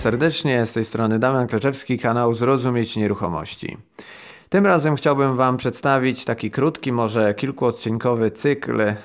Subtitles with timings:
[0.00, 3.76] Serdecznie, z tej strony Damian Kleczewski, kanał Zrozumieć Nieruchomości.
[4.48, 8.96] Tym razem chciałbym Wam przedstawić taki krótki, może kilkuodcinkowy cykl e,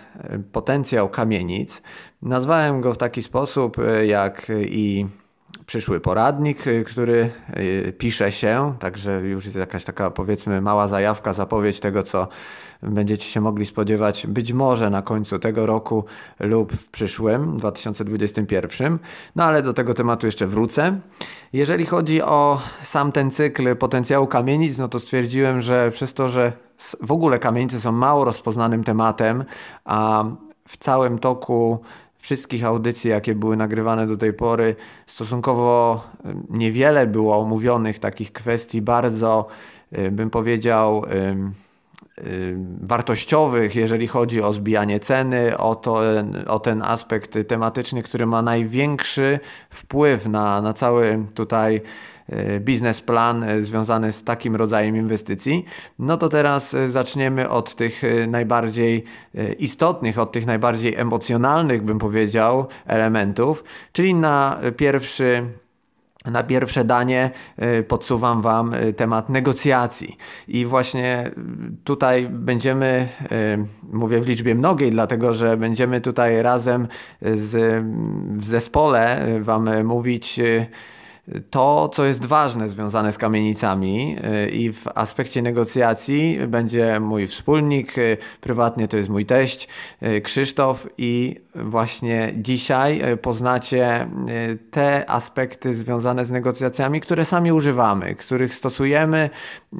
[0.52, 1.82] Potencjał kamienic.
[2.21, 5.05] Nazwałem go w taki sposób, e, jak i
[5.65, 11.33] przyszły poradnik, y, który y, pisze się, także już jest jakaś taka powiedzmy mała zajawka,
[11.33, 12.28] zapowiedź tego, co
[12.82, 16.05] będziecie się mogli spodziewać być może na końcu tego roku
[16.39, 19.00] lub w przyszłym, 2021.
[19.36, 21.00] No ale do tego tematu jeszcze wrócę.
[21.54, 26.52] Jeżeli chodzi o sam ten cykl potencjału kamienic, no to stwierdziłem, że przez to, że
[27.02, 29.43] w ogóle kamienice są mało rozpoznanym tematem,
[29.86, 30.24] a
[30.68, 31.79] w całym toku
[32.25, 36.03] wszystkich audycji, jakie były nagrywane do tej pory, stosunkowo
[36.49, 39.47] niewiele było omówionych takich kwestii bardzo,
[40.11, 41.05] bym powiedział,
[42.81, 46.02] wartościowych, jeżeli chodzi o zbijanie ceny, o, to,
[46.47, 51.81] o ten aspekt tematyczny, który ma największy wpływ na, na cały tutaj
[52.59, 55.65] biznesplan e, związany z takim rodzajem inwestycji,
[55.99, 59.03] no to teraz e, zaczniemy od tych najbardziej
[59.59, 65.43] istotnych, od tych najbardziej emocjonalnych, bym powiedział, elementów, czyli na pierwszy
[66.25, 67.31] na pierwsze danie
[67.87, 70.17] podsuwam Wam temat negocjacji.
[70.47, 71.31] I właśnie
[71.83, 73.09] tutaj będziemy,
[73.91, 76.87] mówię w liczbie mnogiej, dlatego że będziemy tutaj razem
[77.21, 77.83] z,
[78.37, 80.39] w zespole Wam mówić
[81.49, 87.97] to, co jest ważne związane z kamienicami y, i w aspekcie negocjacji będzie mój wspólnik,
[87.97, 89.67] y, prywatnie to jest mój teść
[90.03, 94.07] y, Krzysztof i właśnie dzisiaj poznacie
[94.71, 99.30] te aspekty związane z negocjacjami, które sami używamy, których stosujemy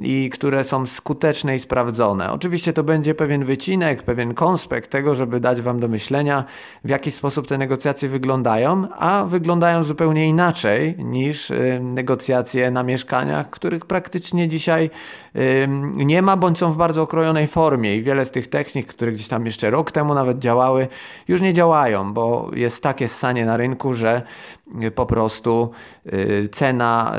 [0.02, 2.32] i które są skuteczne i sprawdzone.
[2.32, 6.44] Oczywiście to będzie pewien wycinek, pewien konspekt tego, żeby dać Wam do myślenia,
[6.84, 13.50] w jaki sposób te negocjacje wyglądają, a wyglądają zupełnie inaczej niż y, negocjacje na mieszkaniach,
[13.50, 14.90] których praktycznie dzisiaj
[15.96, 19.28] nie ma, bądź są w bardzo okrojonej formie i wiele z tych technik, które gdzieś
[19.28, 20.88] tam jeszcze rok temu nawet działały,
[21.28, 24.55] już nie działają, bo jest takie ssanie na rynku, że y,
[24.94, 25.70] po prostu
[26.06, 27.16] y, cena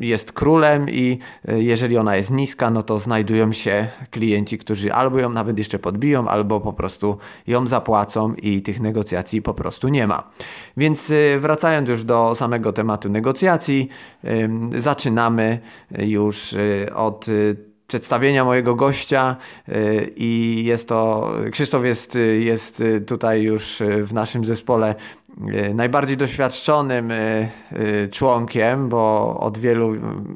[0.00, 1.18] jest królem i
[1.56, 6.28] jeżeli ona jest niska, no to znajdują się klienci, którzy albo ją nawet jeszcze podbiją,
[6.28, 10.30] albo po prostu ją zapłacą i tych negocjacji po prostu nie ma.
[10.76, 13.88] Więc wracając już do samego tematu negocjacji.
[14.78, 15.58] Zaczynamy
[15.98, 19.36] już y, od y, przedstawienia mojego gościa
[19.68, 24.94] y, i jest to, Krzysztof jest, jest tutaj już w naszym zespole
[25.74, 27.48] najbardziej doświadczonym e, e,
[28.08, 29.92] członkiem, bo od wielu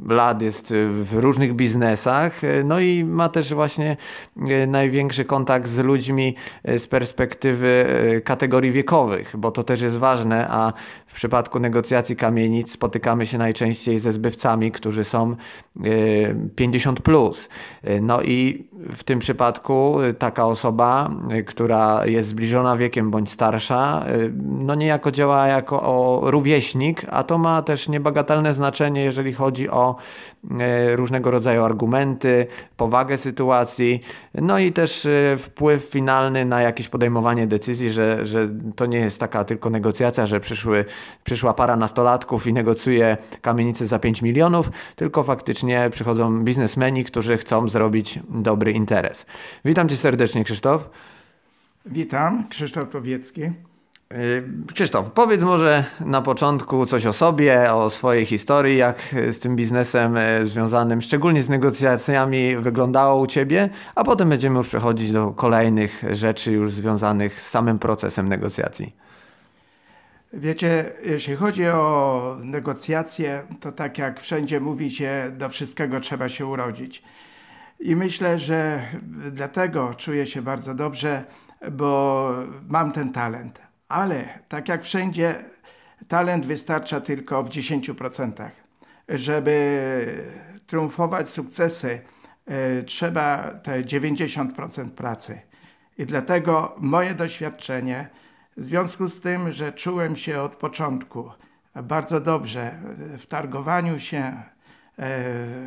[0.09, 3.97] lat jest w różnych biznesach, no i ma też właśnie
[4.67, 7.85] największy kontakt z ludźmi z perspektywy
[8.25, 10.73] kategorii wiekowych, bo to też jest ważne, a
[11.07, 15.37] w przypadku negocjacji kamienic spotykamy się najczęściej ze zbywcami, którzy są
[16.57, 17.49] 50 plus.
[18.01, 21.11] No i w tym przypadku taka osoba,
[21.47, 24.05] która jest zbliżona wiekiem bądź starsza,
[24.43, 29.97] no nie niejako działa jako rówieśnik, a to ma też niebagatelne znaczenie, jeżeli chodzi o
[30.95, 34.01] różnego rodzaju argumenty, powagę sytuacji,
[34.35, 39.21] no i też e, wpływ finalny na jakieś podejmowanie decyzji, że, że to nie jest
[39.21, 40.85] taka tylko negocjacja, że przyszły,
[41.25, 47.69] przyszła para nastolatków i negocjuje kamienicę za 5 milionów, tylko faktycznie przychodzą biznesmeni, którzy chcą
[47.69, 49.27] zrobić dobry interes.
[49.65, 50.91] Witam Cię serdecznie, Krzysztof.
[51.87, 53.43] Witam, Krzysztof Powiecki.
[54.17, 54.43] Y,
[54.75, 60.17] Krzysztof, powiedz może na początku coś o sobie, o swojej historii, jak z tym biznesem
[60.17, 66.05] e, związanym, szczególnie z negocjacjami, wyglądało u Ciebie, a potem będziemy już przechodzić do kolejnych
[66.13, 68.97] rzeczy już związanych z samym procesem negocjacji.
[70.33, 76.47] Wiecie, jeśli chodzi o negocjacje, to tak jak wszędzie mówi się, do wszystkiego trzeba się
[76.47, 77.03] urodzić.
[77.81, 78.83] I myślę, że
[79.31, 81.25] dlatego czuję się bardzo dobrze,
[81.71, 82.31] bo
[82.69, 85.45] mam ten talent ale tak jak wszędzie,
[86.09, 88.51] talent wystarcza tylko w 10%.
[89.09, 90.07] Żeby
[90.67, 92.01] triumfować sukcesy,
[92.47, 95.41] e, trzeba te 90% pracy.
[95.99, 98.09] I dlatego moje doświadczenie,
[98.57, 101.31] w związku z tym, że czułem się od początku
[101.83, 102.75] bardzo dobrze
[103.19, 104.43] w targowaniu się, e,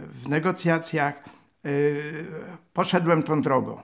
[0.08, 1.70] w negocjacjach, e,
[2.74, 3.82] poszedłem tą drogą.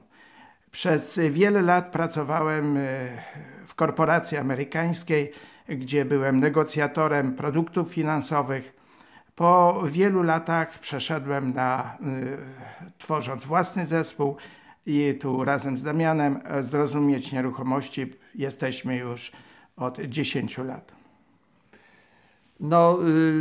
[0.71, 2.77] Przez wiele lat pracowałem
[3.67, 5.31] w korporacji amerykańskiej,
[5.69, 8.75] gdzie byłem negocjatorem produktów finansowych.
[9.35, 14.35] Po wielu latach przeszedłem na, e, tworząc własny zespół
[14.85, 19.31] i tu razem z Damianem e, zrozumieć nieruchomości jesteśmy już
[19.75, 21.00] od 10 lat.
[22.61, 22.97] No,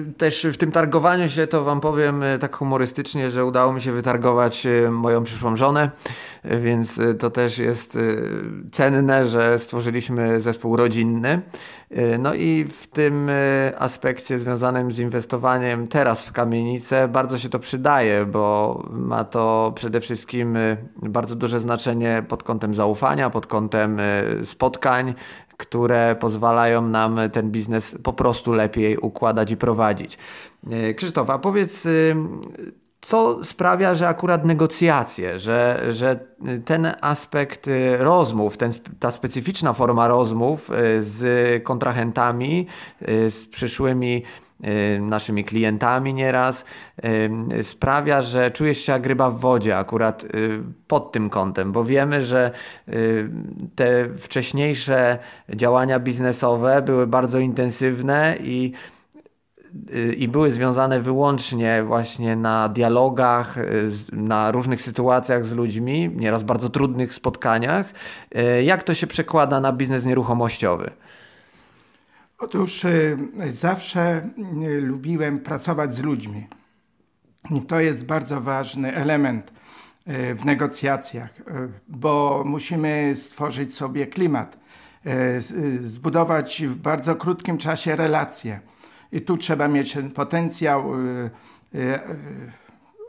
[0.08, 3.82] y, też w tym targowaniu się to Wam powiem y, tak humorystycznie, że udało mi
[3.82, 5.90] się wytargować y, moją przyszłą żonę,
[6.44, 7.98] więc to też jest
[8.72, 11.42] cenne, że stworzyliśmy zespół rodzinny.
[12.18, 13.30] No i w tym
[13.78, 20.00] aspekcie związanym z inwestowaniem teraz w kamienicę bardzo się to przydaje, bo ma to przede
[20.00, 20.58] wszystkim
[21.02, 23.98] bardzo duże znaczenie pod kątem zaufania, pod kątem
[24.44, 25.14] spotkań,
[25.56, 30.18] które pozwalają nam ten biznes po prostu lepiej układać i prowadzić.
[30.70, 31.88] E, Krzysztof, a powiedz,
[33.00, 36.20] co sprawia, że akurat negocjacje, że, że
[36.64, 42.66] ten aspekt y, rozmów, ten, ta specyficzna forma rozmów y, z kontrahentami,
[43.28, 44.22] z przyszłymi
[44.64, 46.64] Y, naszymi klientami nieraz,
[47.58, 50.28] y, sprawia, że czujesz się jak ryba w wodzie akurat y,
[50.86, 52.50] pod tym kątem, bo wiemy, że
[53.74, 55.18] te wcześniejsze
[55.54, 58.72] działania biznesowe były bardzo intensywne i
[60.16, 63.54] i były związane wyłącznie właśnie na dialogach,
[64.12, 67.92] na różnych sytuacjach z ludźmi, nieraz bardzo trudnych spotkaniach.
[68.62, 70.90] Jak to się przekłada na biznes nieruchomościowy?
[72.40, 74.30] Otóż y, zawsze
[74.62, 76.46] y, lubiłem pracować z ludźmi.
[77.50, 79.52] I to jest bardzo ważny element
[80.08, 81.30] y, w negocjacjach,
[81.88, 84.58] bo musimy stworzyć sobie klimat,
[85.80, 88.60] zbudować w bardzo krótkim czasie relacje.
[89.12, 90.92] I tu trzeba mieć ten potencjał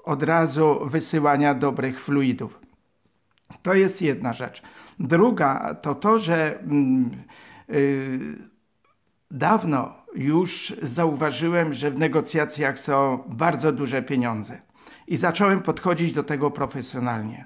[0.04, 2.60] od razu wysyłania dobrych fluidów.
[3.62, 4.62] To jest jedna rzecz.
[5.00, 7.12] Druga to to, że mm,
[9.32, 14.62] Dawno już zauważyłem, że w negocjacjach są bardzo duże pieniądze
[15.08, 17.46] i zacząłem podchodzić do tego profesjonalnie.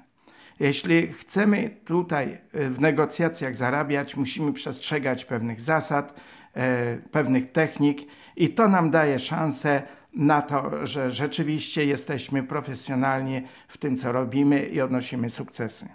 [0.60, 6.14] Jeśli chcemy tutaj w negocjacjach zarabiać, musimy przestrzegać pewnych zasad,
[6.54, 8.00] e, pewnych technik
[8.36, 14.66] i to nam daje szansę na to, że rzeczywiście jesteśmy profesjonalni w tym, co robimy
[14.66, 15.88] i odnosimy sukcesy.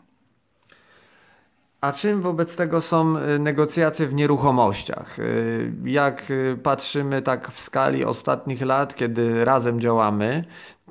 [1.81, 5.19] A czym wobec tego są y, negocjacje w nieruchomościach?
[5.19, 10.43] Y, jak y, patrzymy tak w skali ostatnich lat, kiedy razem działamy,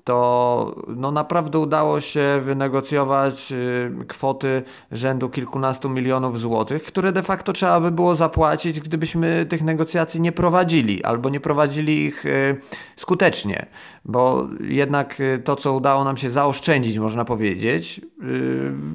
[0.05, 4.63] to no naprawdę udało się wynegocjować y, kwoty
[4.93, 10.33] rzędu kilkunastu milionów złotych, które de facto trzeba by było zapłacić, gdybyśmy tych negocjacji nie
[10.33, 12.61] prowadzili albo nie prowadzili ich y,
[12.97, 13.67] skutecznie,
[14.05, 18.01] bo jednak y, to, co udało nam się zaoszczędzić, można powiedzieć,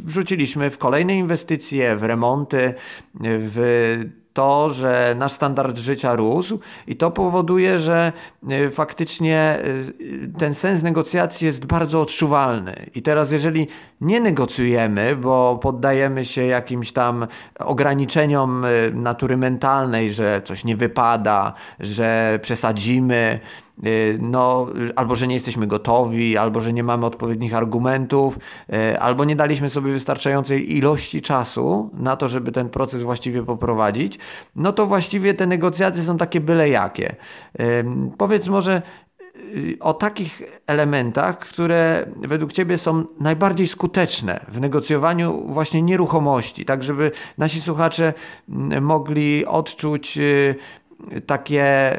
[0.05, 2.73] wrzuciliśmy w kolejne inwestycje, w remonty,
[3.21, 4.05] w
[4.35, 8.13] to, że nasz standard życia rósł i to powoduje, że
[8.49, 9.61] e, faktycznie e,
[10.39, 12.89] ten sens negocjacji jest bardzo odczuwalny.
[12.95, 13.67] I teraz, jeżeli
[14.01, 17.27] nie negocjujemy, bo poddajemy się jakimś tam
[17.59, 23.64] ograniczeniom e, natury mentalnej, że coś nie wypada, że przesadzimy, Y,
[24.19, 28.39] no, albo że nie jesteśmy gotowi, albo że nie mamy odpowiednich argumentów,
[28.73, 34.19] y, albo nie daliśmy sobie wystarczającej ilości czasu na to, żeby ten proces właściwie poprowadzić,
[34.55, 37.15] no to właściwie te negocjacje są takie byle jakie.
[37.59, 37.85] Y,
[38.17, 38.81] powiedz może
[39.79, 47.11] o takich elementach, które według Ciebie są najbardziej skuteczne w negocjowaniu właśnie nieruchomości, tak żeby
[47.37, 48.13] nasi słuchacze
[48.49, 50.19] mm, mogli odczuć
[51.25, 51.97] takie,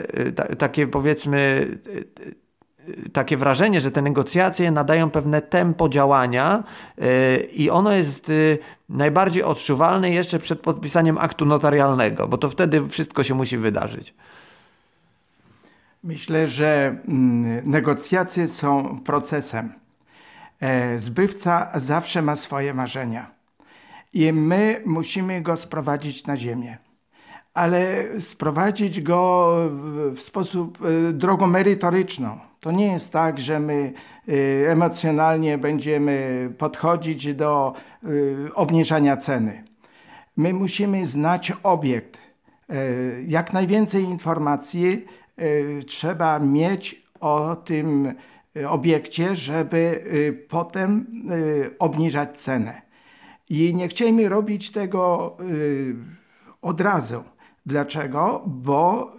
[0.58, 1.68] takie powiedzmy
[3.12, 6.64] takie wrażenie, że te negocjacje nadają pewne tempo działania
[6.98, 8.58] y, i ono jest y,
[8.88, 14.14] najbardziej odczuwalne jeszcze przed podpisaniem aktu notarialnego, bo to wtedy wszystko się musi wydarzyć.
[16.04, 19.72] Myślę, że mm, negocjacje są procesem.
[20.60, 23.30] E, zbywca zawsze ma swoje marzenia
[24.12, 26.78] i my musimy go sprowadzić na ziemię
[27.56, 29.52] ale sprowadzić go
[30.14, 32.38] w sposób e, drogą merytoryczną.
[32.60, 33.92] To nie jest tak, że my
[34.28, 34.32] e,
[34.70, 38.08] emocjonalnie będziemy podchodzić do e,
[38.54, 39.64] obniżania ceny.
[40.36, 42.18] My musimy znać obiekt.
[43.26, 45.04] Jak najwięcej informacji
[45.86, 48.14] trzeba mieć o tym
[48.68, 50.04] obiekcie, żeby
[50.48, 51.06] potem
[51.78, 52.82] obniżać cenę.
[53.48, 55.36] I nie chcielibyśmy robić tego
[56.62, 57.24] od razu
[57.66, 58.44] Dlaczego?
[58.46, 59.12] Bo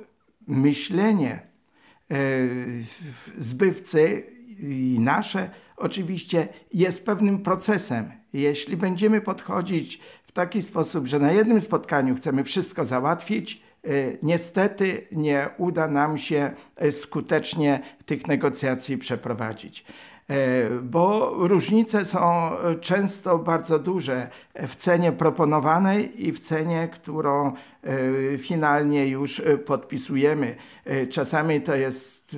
[0.48, 1.40] myślenie
[2.12, 2.18] e,
[3.38, 4.24] zbywcy
[4.60, 8.12] i nasze oczywiście jest pewnym procesem.
[8.34, 13.90] Jeśli będziemy podchodzić w taki sposób, że na jednym spotkaniu chcemy wszystko załatwić, e,
[14.24, 19.86] niestety nie uda nam się e, skutecznie tych negocjacji przeprowadzić.
[20.84, 24.30] Bo różnice są często bardzo duże
[24.68, 27.54] w cenie proponowanej i w cenie, którą
[28.38, 30.56] finalnie już podpisujemy.
[31.10, 32.36] Czasami to jest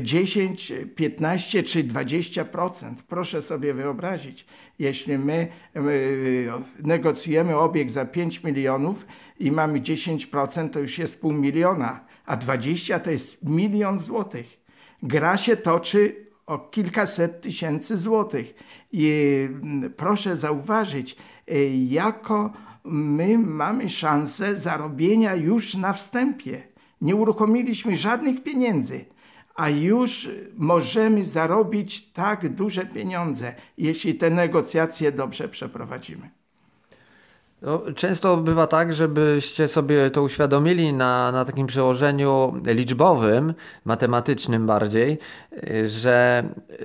[0.00, 2.94] 10, 15 czy 20%.
[3.08, 4.46] Proszę sobie wyobrazić,
[4.78, 5.48] jeśli my
[6.82, 9.06] negocjujemy obiekt za 5 milionów
[9.38, 14.60] i mamy 10%, to już jest pół miliona, a 20 to jest milion złotych.
[15.02, 18.54] Gra się toczy o kilkaset tysięcy złotych.
[18.92, 21.16] I mm, proszę zauważyć,
[21.48, 22.52] e, jako
[22.84, 26.62] my mamy szansę zarobienia już na wstępie.
[27.00, 29.04] Nie uruchomiliśmy żadnych pieniędzy,
[29.54, 36.39] a już możemy zarobić tak duże pieniądze, jeśli te negocjacje dobrze przeprowadzimy.
[37.62, 45.18] No, często bywa tak, żebyście sobie to uświadomili na, na takim przełożeniu liczbowym, matematycznym bardziej,
[45.86, 46.44] że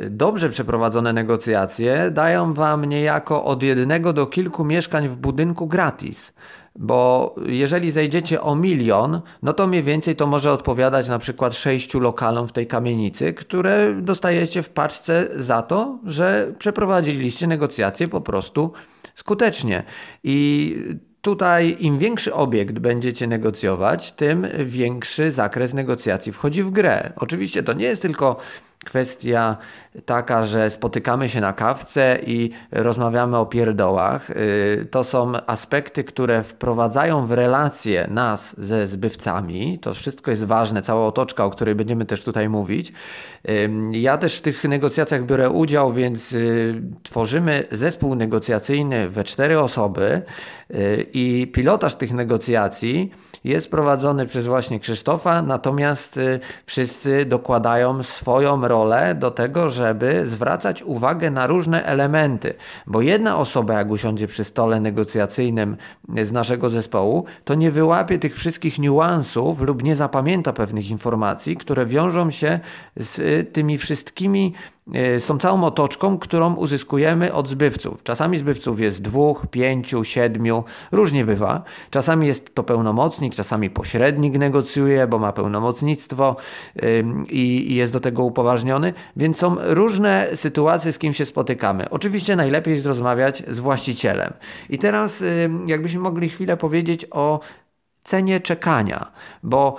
[0.09, 6.31] dobrze przeprowadzone negocjacje dają Wam niejako od jednego do kilku mieszkań w budynku gratis.
[6.79, 11.99] Bo jeżeli zejdziecie o milion, no to mniej więcej to może odpowiadać na przykład sześciu
[11.99, 18.73] lokalom w tej kamienicy, które dostajecie w paczce za to, że przeprowadziliście negocjacje po prostu
[19.15, 19.83] skutecznie.
[20.23, 20.75] I
[21.21, 27.13] tutaj im większy obiekt będziecie negocjować, tym większy zakres negocjacji wchodzi w grę.
[27.15, 28.37] Oczywiście to nie jest tylko
[28.85, 29.57] kwestia
[30.05, 34.29] taka, że spotykamy się na kawce i rozmawiamy o pierdołach.
[34.29, 39.79] Y, to są aspekty, które wprowadzają w relacje nas ze zbywcami.
[39.79, 42.93] To wszystko jest ważne, cała otoczka, o której będziemy też tutaj mówić.
[43.91, 50.21] Ja też w tych negocjacjach biorę udział, więc y, tworzymy zespół negocjacyjny we cztery osoby
[50.71, 53.11] y, i pilotaż tych negocjacji
[53.45, 60.83] jest prowadzony przez właśnie Krzysztofa, natomiast y, wszyscy dokładają swoją rolę do tego, żeby zwracać
[60.83, 62.53] uwagę na różne elementy,
[62.87, 65.77] bo jedna osoba, jak usiądzie przy stole negocjacyjnym
[66.23, 71.85] z naszego zespołu, to nie wyłapie tych wszystkich niuansów lub nie zapamięta pewnych informacji, które
[71.85, 72.59] wiążą się
[72.97, 74.53] z y, tymi wszystkimi
[74.93, 78.03] E, są całą otoczką, którą uzyskujemy od zbywców.
[78.03, 81.63] Czasami zbywców jest dwóch, pięciu, siedmiu, różnie bywa.
[81.89, 86.35] Czasami jest to pełnomocnik, czasami pośrednik negocjuje, bo ma pełnomocnictwo
[87.29, 91.89] i jest do tego upoważniony, więc są różne sytuacje, z kim się spotykamy.
[91.89, 94.33] Oczywiście najlepiej jest rozmawiać z właścicielem.
[94.69, 95.23] I teraz,
[95.65, 97.39] jakbyśmy mogli chwilę powiedzieć o
[98.03, 99.11] cenie czekania,
[99.43, 99.77] bo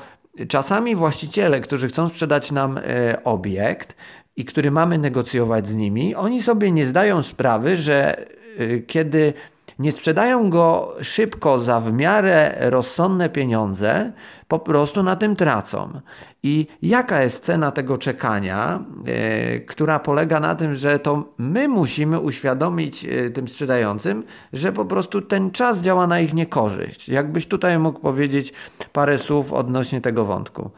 [0.49, 3.97] Czasami właściciele, którzy chcą sprzedać nam e, obiekt,
[4.37, 8.27] i który mamy negocjować z nimi, oni sobie nie zdają sprawy, że
[8.61, 9.33] y, kiedy
[9.79, 14.13] nie sprzedają go szybko za w miarę rozsądne pieniądze,
[14.49, 16.01] po prostu na tym tracą.
[16.43, 22.21] I jaka jest cena tego czekania, yy, która polega na tym, że to my musimy
[22.21, 27.09] uświadomić yy, tym sprzedającym, że po prostu ten czas działa na ich niekorzyść.
[27.09, 28.53] Jakbyś tutaj mógł powiedzieć
[28.93, 30.71] parę słów odnośnie tego wątku.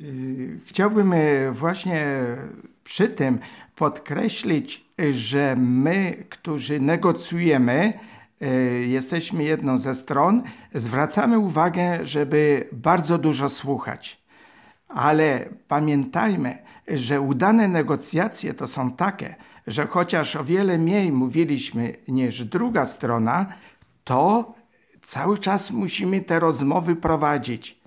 [0.00, 2.06] Y, chciałbym y, właśnie
[2.84, 3.38] przy tym
[3.76, 7.92] podkreślić, że my, którzy negocjujemy,
[8.42, 8.46] y,
[8.86, 10.42] jesteśmy jedną ze stron,
[10.74, 14.22] zwracamy uwagę, żeby bardzo dużo słuchać.
[14.88, 19.34] Ale pamiętajmy, że udane negocjacje to są takie,
[19.66, 23.46] że chociaż o wiele mniej mówiliśmy niż druga strona,
[24.04, 24.54] to
[25.02, 27.77] cały czas musimy te rozmowy prowadzić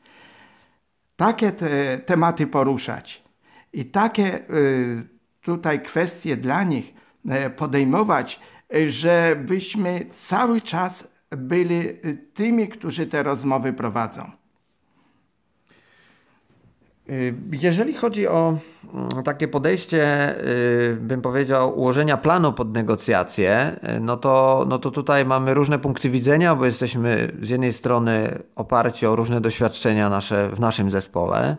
[1.15, 3.23] takie te tematy poruszać
[3.73, 5.07] i takie y,
[5.41, 6.93] tutaj kwestie dla nich
[7.45, 8.39] y, podejmować,
[8.87, 14.40] żebyśmy cały czas byli y, tymi, którzy te rozmowy prowadzą.
[17.11, 18.57] Y, jeżeli chodzi o
[18.93, 24.91] mm, takie podejście, y, bym powiedział, ułożenia planu pod negocjacje, y, no to, no to
[24.91, 30.49] tutaj mamy różne punkty widzenia, bo jesteśmy z jednej strony oparci o różne doświadczenia nasze
[30.49, 31.57] w naszym zespole,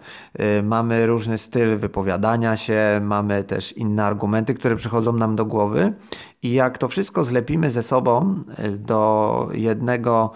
[0.63, 5.93] mamy różny styl wypowiadania się, mamy też inne argumenty, które przychodzą nam do głowy
[6.43, 8.45] i jak to wszystko zlepimy ze sobą
[8.79, 10.33] do jednego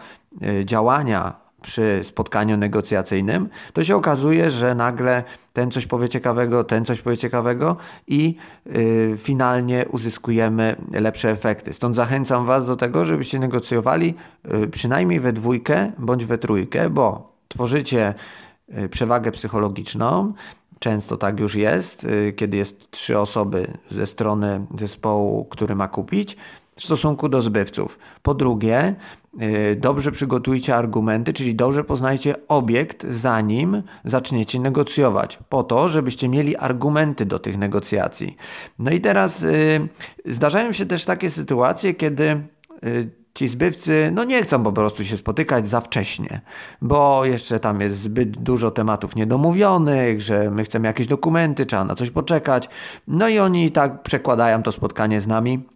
[0.65, 7.01] działania, przy spotkaniu negocjacyjnym, to się okazuje, że nagle ten coś powie ciekawego, ten coś
[7.01, 8.37] powie ciekawego i
[8.67, 11.73] yy, finalnie uzyskujemy lepsze efekty.
[11.73, 17.33] Stąd zachęcam Was do tego, żebyście negocjowali yy, przynajmniej we dwójkę bądź we trójkę, bo
[17.49, 18.15] tworzycie
[18.69, 20.33] yy, przewagę psychologiczną.
[20.79, 26.37] Często tak już jest, y, kiedy jest trzy osoby ze strony zespołu, który ma kupić,
[26.77, 27.99] w stosunku do zbywców.
[28.23, 28.95] Po drugie,
[29.77, 37.27] dobrze przygotujcie argumenty, czyli dobrze poznajcie obiekt, zanim zaczniecie negocjować, po to, żebyście mieli argumenty
[37.27, 38.37] do tych negocjacji.
[38.79, 39.89] No i teraz y,
[40.25, 42.43] zdarzają się też takie sytuacje, kiedy
[43.37, 46.41] ci zbywcy no nie chcą po prostu się spotykać za wcześnie,
[46.83, 51.95] bo jeszcze tam jest zbyt dużo tematów niedomówionych, że my chcemy jakieś dokumenty, trzeba na
[51.95, 52.69] coś poczekać.
[53.09, 55.69] No i oni tak przekładają to spotkanie z nami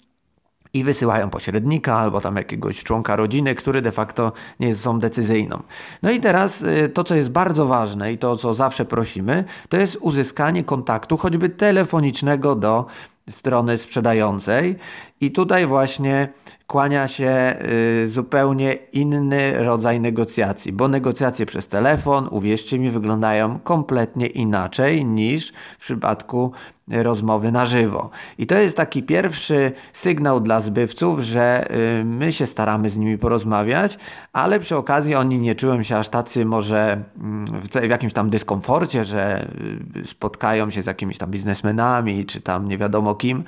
[0.74, 5.62] i wysyłają pośrednika albo tam jakiegoś członka rodziny, który de facto nie jest są decyzyjną.
[6.02, 9.76] No i teraz y, to, co jest bardzo ważne i to, co zawsze prosimy, to
[9.76, 12.86] jest uzyskanie kontaktu, choćby telefonicznego do
[13.30, 14.76] strony sprzedającej.
[15.20, 16.28] I tutaj właśnie
[16.70, 17.56] kłania się
[18.02, 25.52] y, zupełnie inny rodzaj negocjacji, bo negocjacje przez telefon, uwierzcie mi, wyglądają kompletnie inaczej niż
[25.78, 26.52] w przypadku
[26.88, 28.10] rozmowy na żywo.
[28.38, 33.18] I to jest taki pierwszy sygnał dla zbywców, że y, my się staramy z nimi
[33.18, 33.98] porozmawiać,
[34.32, 39.04] ale przy okazji oni nie czują się aż tacy może mm, w jakimś tam dyskomforcie,
[39.04, 39.48] że
[39.96, 43.44] y, spotkają się z jakimiś tam biznesmenami czy tam nie wiadomo kim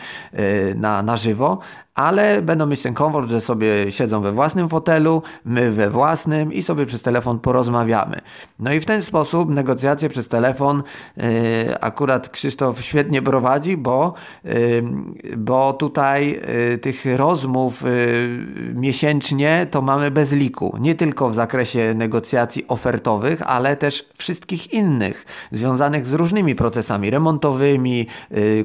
[0.75, 1.59] na, na żywo,
[1.95, 6.63] ale będą mieć ten komfort, że sobie siedzą we własnym fotelu, my we własnym i
[6.63, 8.21] sobie przez telefon porozmawiamy.
[8.59, 10.83] No i w ten sposób negocjacje przez telefon
[11.17, 11.25] yy,
[11.81, 14.53] akurat Krzysztof świetnie prowadzi, bo, yy,
[15.37, 17.85] bo tutaj yy, tych rozmów
[18.75, 20.77] miesięcznie to mamy bez liku.
[20.81, 28.07] Nie tylko w zakresie negocjacji ofertowych, ale też wszystkich innych związanych z różnymi procesami remontowymi,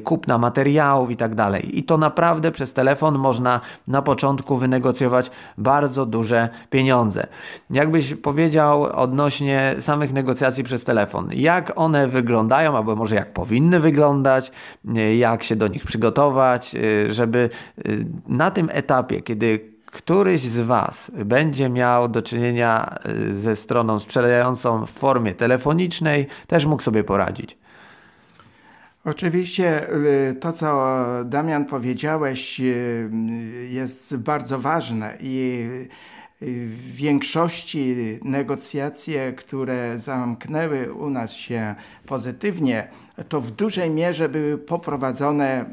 [0.04, 1.78] kupna materiałów i tak dalej.
[1.78, 7.26] I to naprawdę przez telefon można na początku wynegocjować bardzo duże pieniądze.
[7.70, 14.52] Jakbyś powiedział odnośnie samych negocjacji przez telefon, jak one wyglądają, albo może jak powinny wyglądać,
[15.18, 16.76] jak się do nich przygotować,
[17.10, 17.50] żeby
[18.28, 22.94] na tym etapie, kiedy któryś z Was będzie miał do czynienia
[23.30, 27.58] ze stroną sprzedającą w formie telefonicznej, też mógł sobie poradzić.
[29.04, 29.94] Oczywiście
[30.30, 33.10] y, to, co Damian powiedziałeś, y,
[33.70, 35.66] jest bardzo ważne i
[36.42, 41.74] y, w większości negocjacje, które zamknęły u nas się
[42.06, 42.88] pozytywnie,
[43.28, 45.64] to w dużej mierze były poprowadzone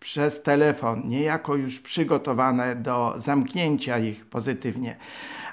[0.00, 4.96] przez telefon, niejako już przygotowane do zamknięcia ich pozytywnie.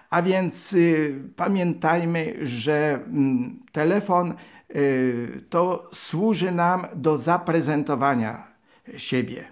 [0.09, 0.75] A więc
[1.35, 4.33] pamiętajmy, że mm, telefon
[5.49, 8.47] to służy nam do zaprezentowania
[8.97, 9.45] siebie.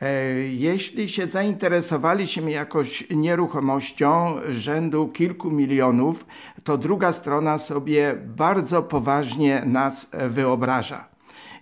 [0.00, 6.26] E, jeśli się zainteresowaliśmy jakoś nieruchomością rzędu kilku milionów,
[6.64, 11.08] to druga strona sobie bardzo poważnie nas wyobraża.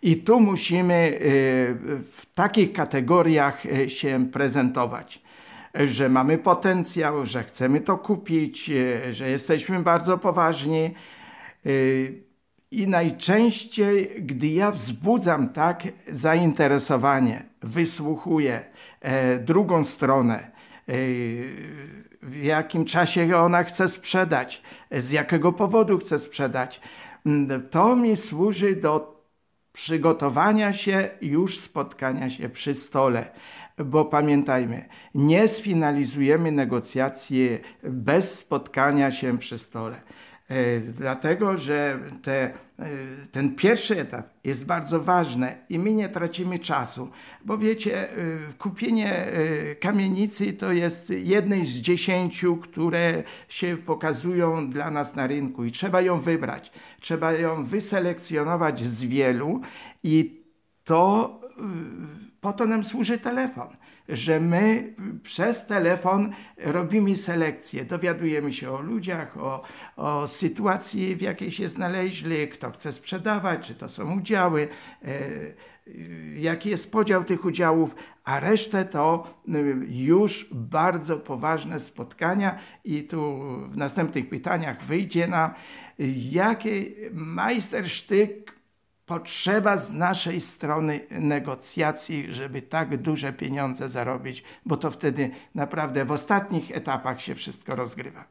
[0.02, 1.20] I tu musimy y,
[2.12, 5.22] w takich kategoriach y, się prezentować
[5.74, 8.70] że mamy potencjał, że chcemy to kupić,
[9.10, 10.94] że jesteśmy bardzo poważni.
[12.70, 18.64] I najczęściej, gdy ja wzbudzam tak zainteresowanie, wysłuchuję
[19.00, 20.92] e, drugą stronę, e,
[22.22, 26.80] w jakim czasie ona chce sprzedać, z jakiego powodu chce sprzedać,
[27.70, 29.24] to mi służy do
[29.72, 33.30] przygotowania się już spotkania się przy stole.
[33.84, 40.00] Bo pamiętajmy, nie sfinalizujemy negocjacji bez spotkania się przy stole.
[40.50, 42.52] E, dlatego, że te, e,
[43.32, 47.10] ten pierwszy etap jest bardzo ważny i my nie tracimy czasu,
[47.44, 48.16] bo wiecie, e,
[48.58, 49.26] kupienie
[49.80, 56.00] kamienicy to jest jednej z dziesięciu, które się pokazują dla nas na rynku i trzeba
[56.00, 59.60] ją wybrać, trzeba ją wyselekcjonować z wielu
[60.02, 60.42] i
[60.84, 61.40] to
[62.40, 63.68] po to nam służy telefon
[64.12, 69.62] że my przez telefon robimy selekcję, dowiadujemy się o ludziach, o,
[69.96, 74.68] o sytuacji, w jakiej się znaleźli, kto chce sprzedawać, czy to są udziały,
[75.04, 75.18] e,
[76.36, 77.94] jaki jest podział tych udziałów,
[78.24, 79.52] a resztę to e,
[79.88, 85.50] już bardzo poważne spotkania i tu w następnych pytaniach wyjdzie nam,
[86.30, 88.59] jaki majstersztyk
[89.10, 96.12] potrzeba z naszej strony negocjacji, żeby tak duże pieniądze zarobić, bo to wtedy naprawdę w
[96.12, 98.24] ostatnich etapach się wszystko rozgrywa.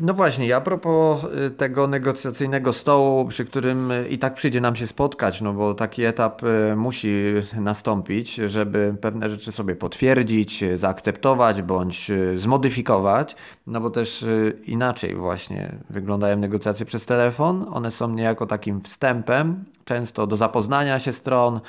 [0.00, 4.76] No właśnie, a propos y, tego negocjacyjnego stołu, przy którym y, i tak przyjdzie nam
[4.76, 11.62] się spotkać, no bo taki etap y, musi nastąpić, żeby pewne rzeczy sobie potwierdzić, zaakceptować
[11.62, 14.24] bądź zmodyfikować, no bo też
[14.64, 17.66] inaczej właśnie wyglądają negocjacje przez telefon.
[17.72, 21.60] One są niejako takim wstępem, często do zapoznania się stron,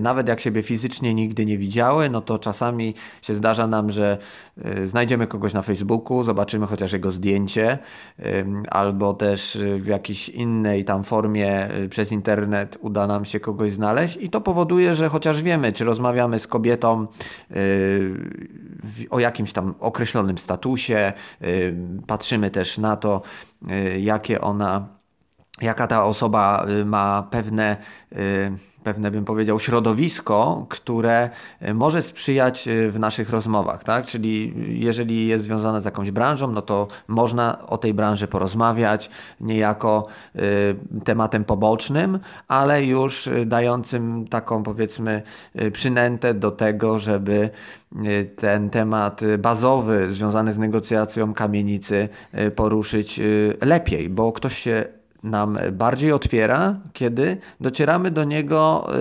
[0.00, 4.18] nawet jak siebie fizycznie nigdy nie widziały, no to czasami się zdarza nam, że
[4.84, 7.78] znajdziemy kogoś na Facebooku, zobaczymy chociaż jego zdjęcie,
[8.70, 14.30] albo też w jakiejś innej tam formie przez internet uda nam się kogoś znaleźć i
[14.30, 17.06] to powoduje, że chociaż wiemy, czy rozmawiamy z kobietą
[19.10, 21.12] o jakimś tam określonym statusie,
[22.06, 23.22] patrzymy też na to,
[23.98, 24.99] jakie ona,
[25.62, 27.76] jaka ta osoba ma pewne
[28.84, 34.06] pewne, bym powiedział, środowisko, które e, może sprzyjać w naszych rozmowach, tak?
[34.06, 40.06] Czyli jeżeli jest związane z jakąś branżą, no to można o tej branży porozmawiać niejako
[40.36, 40.40] y,
[41.04, 42.18] tematem pobocznym,
[42.48, 45.22] ale już dającym taką, powiedzmy,
[45.72, 47.50] przynętę do tego, żeby
[48.36, 52.08] ten temat bazowy związany z negocjacją kamienicy
[52.56, 53.20] poruszyć
[53.60, 58.96] lepiej, bo ktoś się nam bardziej otwiera, kiedy docieramy do niego y,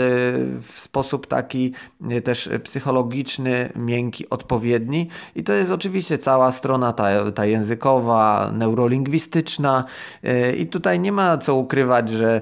[0.61, 1.73] w sposób taki
[2.11, 5.07] y, też psychologiczny, miękki, odpowiedni.
[5.35, 9.83] I to jest oczywiście cała strona ta, ta językowa, neurolingwistyczna.
[10.25, 12.41] Y, I tutaj nie ma co ukrywać, że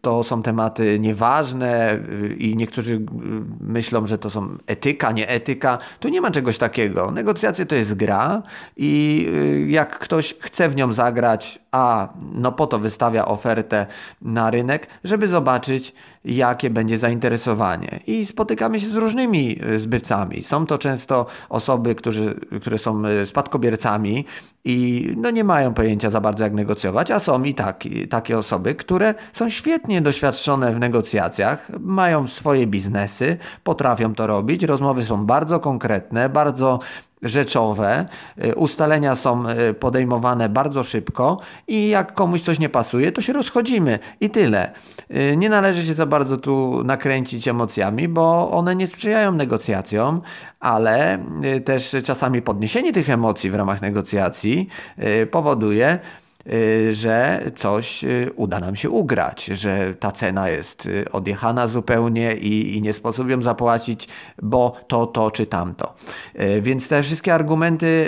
[0.00, 1.98] to są tematy nieważne
[2.38, 3.00] i niektórzy
[3.60, 5.78] myślą, że to są etyka, nie etyka.
[6.00, 7.10] Tu nie ma czegoś takiego.
[7.10, 8.42] Negocjacje to jest gra
[8.76, 9.26] i
[9.68, 13.86] jak ktoś chce w nią zagrać, a no po to wystawia ofertę
[14.22, 18.00] na rynek, żeby zobaczyć, jakie będzie zainteresowanie.
[18.06, 20.42] I spotykamy się z różnymi e, zbytcami.
[20.42, 24.24] Są to często osoby, którzy, które są e, spadkobiercami
[24.66, 28.74] i no nie mają pojęcia za bardzo, jak negocjować, a są i taki, takie osoby,
[28.74, 34.62] które są świetnie doświadczone w negocjacjach, mają swoje biznesy, potrafią to robić.
[34.62, 36.80] Rozmowy są bardzo konkretne, bardzo
[37.22, 38.06] rzeczowe.
[38.44, 43.32] Y, ustalenia są y, podejmowane bardzo szybko i jak komuś coś nie pasuje, to się
[43.32, 44.72] rozchodzimy i tyle.
[45.10, 50.20] Y, nie należy się za bardzo tu nakręcić emocjami, bo one nie sprzyjają negocjacjom,
[50.60, 51.18] ale
[51.64, 54.68] też czasami podniesienie tych emocji w ramach negocjacji
[55.30, 55.98] powoduje,
[56.52, 62.34] Y, że coś y, uda nam się ugrać, że ta cena jest y, odjechana zupełnie
[62.34, 64.08] i, i nie sposób ją zapłacić,
[64.42, 65.94] bo to, to czy tamto.
[66.60, 68.06] Więc te wszystkie argumenty,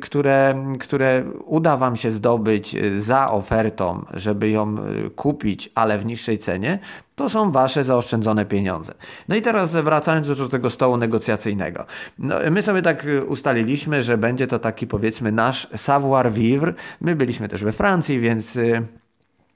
[0.00, 4.76] które, które uda Wam się zdobyć za ofertą, żeby ją
[5.16, 6.78] kupić, ale w niższej cenie,
[7.16, 8.94] to są wasze zaoszczędzone pieniądze.
[9.28, 11.86] No i teraz wracając do tego stołu negocjacyjnego.
[12.18, 16.74] No, my sobie tak y, ustaliliśmy, że będzie to taki powiedzmy nasz savoir vivre.
[17.00, 18.86] My byliśmy też we Francji, więc y,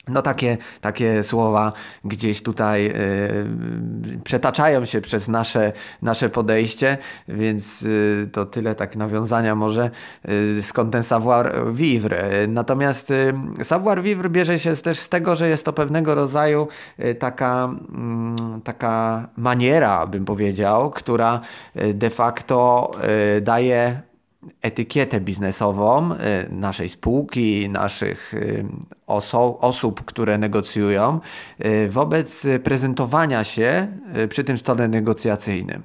[0.09, 1.73] no takie, takie słowa
[2.05, 9.55] gdzieś tutaj y, przetaczają się przez nasze, nasze podejście, więc y, to tyle tak nawiązania
[9.55, 9.91] może
[10.29, 12.47] y, skąd ten savoir vivre.
[12.49, 13.13] Natomiast
[13.63, 16.69] savoir vivre bierze się też z tego, że jest to pewnego rodzaju
[17.19, 21.41] taka, mm, taka maniera, bym powiedział, która
[21.95, 22.91] de facto
[23.43, 24.01] daje
[24.63, 26.11] etykietę biznesową
[26.51, 28.35] naszej spółki, naszych
[29.11, 31.21] oso osób, które negocjują,
[31.65, 35.83] y, wobec prezentowania się y, przy tym stole negocjacyjnym.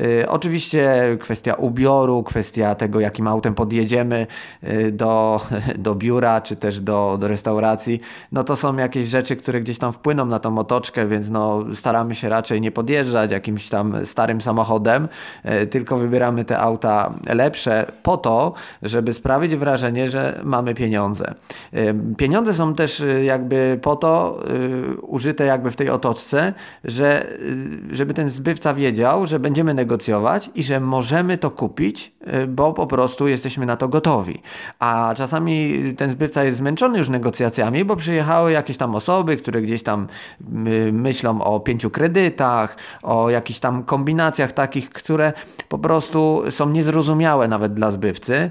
[0.00, 4.26] Y, oczywiście kwestia ubioru, kwestia tego, jakim autem podjedziemy
[4.92, 5.40] do,
[5.78, 8.00] do biura czy też do, do restauracji,
[8.32, 12.14] no to są jakieś rzeczy, które gdzieś tam wpłyną na tą otoczkę, więc no staramy
[12.14, 15.08] się raczej nie podjeżdżać jakimś tam starym samochodem,
[15.70, 21.34] tylko wybieramy te auta lepsze po to, żeby sprawić wrażenie, że mamy pieniądze.
[22.16, 24.40] Pieniądze są też y, jakby po to
[24.94, 26.52] y, użyte jakby w tej otoczce,
[26.84, 32.12] że y, żeby ten zbywca wiedział, że będziemy negocjować i że możemy to kupić,
[32.48, 34.42] bo po prostu jesteśmy na to gotowi.
[34.78, 39.82] A czasami ten zbywca jest zmęczony już negocjacjami, bo przyjechały jakieś tam osoby, które gdzieś
[39.82, 40.06] tam
[40.92, 45.32] myślą o pięciu kredytach, o jakichś tam kombinacjach takich, które
[45.68, 48.50] po prostu są niezrozumiałe nawet dla zbywcy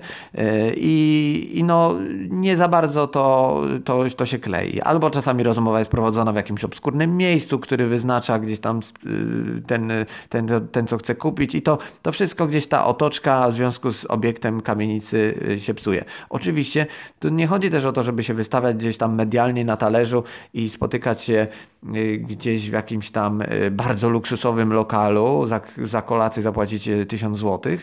[0.75, 1.95] i, i no
[2.29, 4.81] nie za bardzo to, to to się klei.
[4.81, 9.91] Albo czasami rozmowa jest prowadzona w jakimś obskurnym miejscu, który wyznacza gdzieś tam y, ten,
[10.29, 14.05] ten, ten co chce kupić i to, to wszystko gdzieś ta otoczka w związku z
[14.05, 16.05] obiektem kamienicy y, się psuje.
[16.29, 16.85] Oczywiście
[17.19, 20.69] tu nie chodzi też o to, żeby się wystawiać gdzieś tam medialnie na talerzu i
[20.69, 21.47] spotykać się
[21.95, 27.77] y, gdzieś w jakimś tam bardzo luksusowym lokalu, za, za kolację zapłacicie 1000 zł,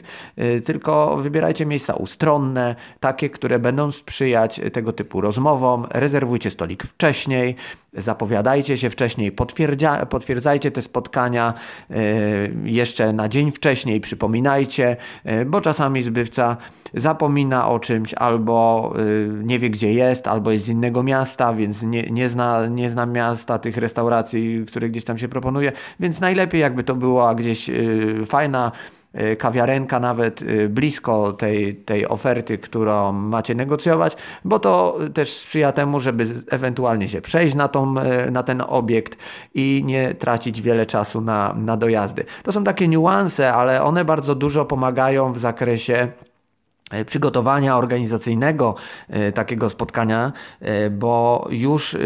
[0.65, 7.57] tylko wybierajcie miejsca ustronne, takie, które będą sprzyjać tego typu rozmowom, rezerwujcie stolik wcześniej,
[7.93, 9.33] zapowiadajcie się wcześniej,
[10.11, 11.55] potwierdzajcie te spotkania
[11.91, 11.95] e,
[12.65, 16.57] jeszcze na dzień wcześniej, przypominajcie, e, bo czasami zbywca
[16.95, 19.03] zapomina o czymś albo e,
[19.45, 23.07] nie wie gdzie jest, albo jest z innego miasta, więc nie, nie, zna, nie zna
[23.07, 27.71] miasta tych restauracji, które gdzieś tam się proponuje, więc najlepiej jakby to była gdzieś
[28.27, 28.73] fajna
[29.39, 36.01] kawiarenka nawet y, blisko tej, tej oferty, którą macie negocjować, bo to też sprzyja temu,
[36.01, 39.19] żeby ewentualnie się przejść na, tą, y, na ten obiekt
[39.55, 42.25] i nie tracić wiele czasu na, na dojazdy.
[42.43, 46.09] To są takie niuanse, ale one bardzo dużo pomagają w zakresie
[47.07, 48.75] przygotowania organizacyjnego
[49.35, 50.33] takiego spotkania,
[50.91, 51.97] bo już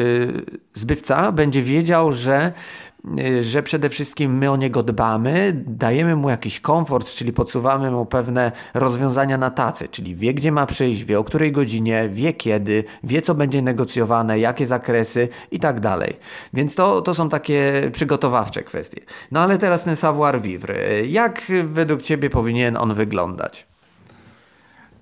[0.75, 2.53] zbywca będzie wiedział, że
[2.96, 2.96] Y,
[3.40, 8.53] że przede wszystkim my o niego dbamy, dajemy mu jakiś komfort, czyli podsuwamy mu pewne
[8.75, 13.23] rozwiązania na tacy, czyli wie gdzie ma przyjść, wie o której godzinie, wie kiedy, wie
[13.23, 16.16] co będzie negocjowane, jakie zakresy i tak dalej.
[16.53, 19.01] Więc to, to są takie przygotowawcze kwestie.
[19.33, 21.07] No ale teraz ten savoir vivre.
[21.07, 23.66] Jak według Ciebie powinien on wyglądać?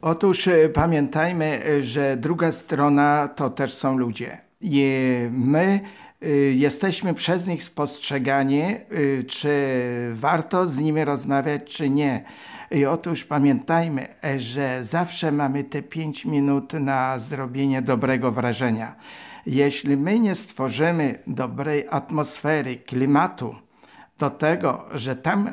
[0.03, 4.39] Otóż y, pamiętajmy, y, że druga strona to też są ludzie.
[4.61, 6.04] I my Y,
[6.55, 9.51] jesteśmy przez nich spostrzegani, y, czy
[10.13, 12.25] warto z nimi rozmawiać, czy nie.
[12.71, 18.95] I otóż pamiętajmy, że zawsze mamy te 5 minut na zrobienie dobrego wrażenia.
[19.47, 23.55] Jeśli my nie stworzymy dobrej atmosfery, klimatu,
[24.19, 25.51] do tego, że tam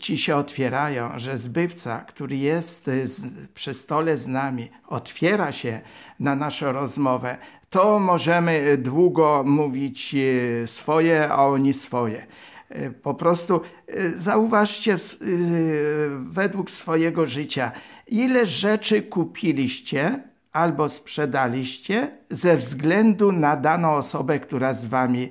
[0.00, 5.80] ci się otwierają, że zbywca, który jest z, przy stole z nami, otwiera się
[6.20, 7.38] na naszą rozmowę,
[7.76, 12.26] to możemy długo mówić e, swoje, a oni swoje.
[12.68, 14.96] E, po prostu e, zauważcie
[16.18, 17.72] według swojego życia,
[18.06, 25.28] ile rzeczy kupiliście albo sprzedaliście ze względu na daną osobę, która z wami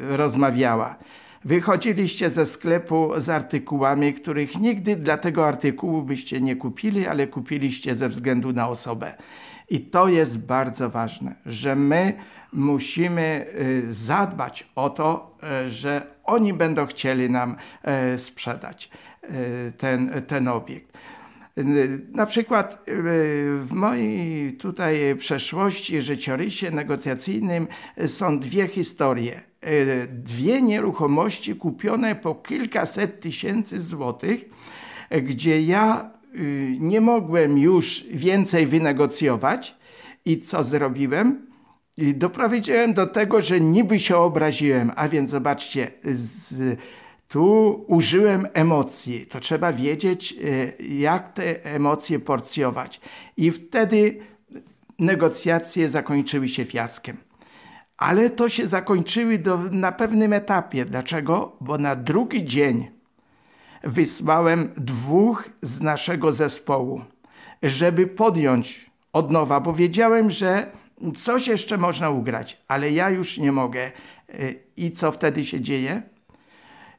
[0.00, 0.96] rozmawiała.
[1.44, 7.94] Wychodziliście ze sklepu z artykułami, których nigdy dla tego artykułu byście nie kupili, ale kupiliście
[7.94, 9.14] ze względu na osobę.
[9.70, 12.12] I to jest bardzo ważne, że my
[12.52, 13.46] musimy
[13.88, 17.56] y, zadbać o to, y, że oni będą chcieli nam
[18.14, 18.90] y, sprzedać
[19.78, 20.98] ten, ten obiekt.
[22.12, 27.66] Na przykład w mojej tutaj przeszłości, życiorysie negocjacyjnym
[28.06, 29.40] są dwie historie.
[30.08, 34.44] Dwie nieruchomości kupione po kilkaset tysięcy złotych,
[35.10, 36.10] gdzie ja
[36.80, 39.76] nie mogłem już więcej wynegocjować
[40.24, 41.46] i co zrobiłem?
[41.96, 46.78] I doprowadziłem do tego, że niby się obraziłem, a więc zobaczcie, z,
[47.28, 49.26] tu użyłem emocji.
[49.26, 53.00] To trzeba wiedzieć, y, jak te emocje porcjować.
[53.36, 54.20] I wtedy
[54.98, 57.16] negocjacje zakończyły się fiaskiem.
[57.96, 60.84] Ale to się zakończyły do, na pewnym etapie.
[60.84, 61.56] Dlaczego?
[61.60, 62.99] Bo na drugi dzień
[63.84, 67.00] wysłałem dwóch z naszego zespołu,
[67.62, 70.70] żeby podjąć od nowa, bo wiedziałem, że
[71.14, 73.90] coś jeszcze można ugrać, ale ja już nie mogę.
[74.76, 76.02] I co wtedy się dzieje?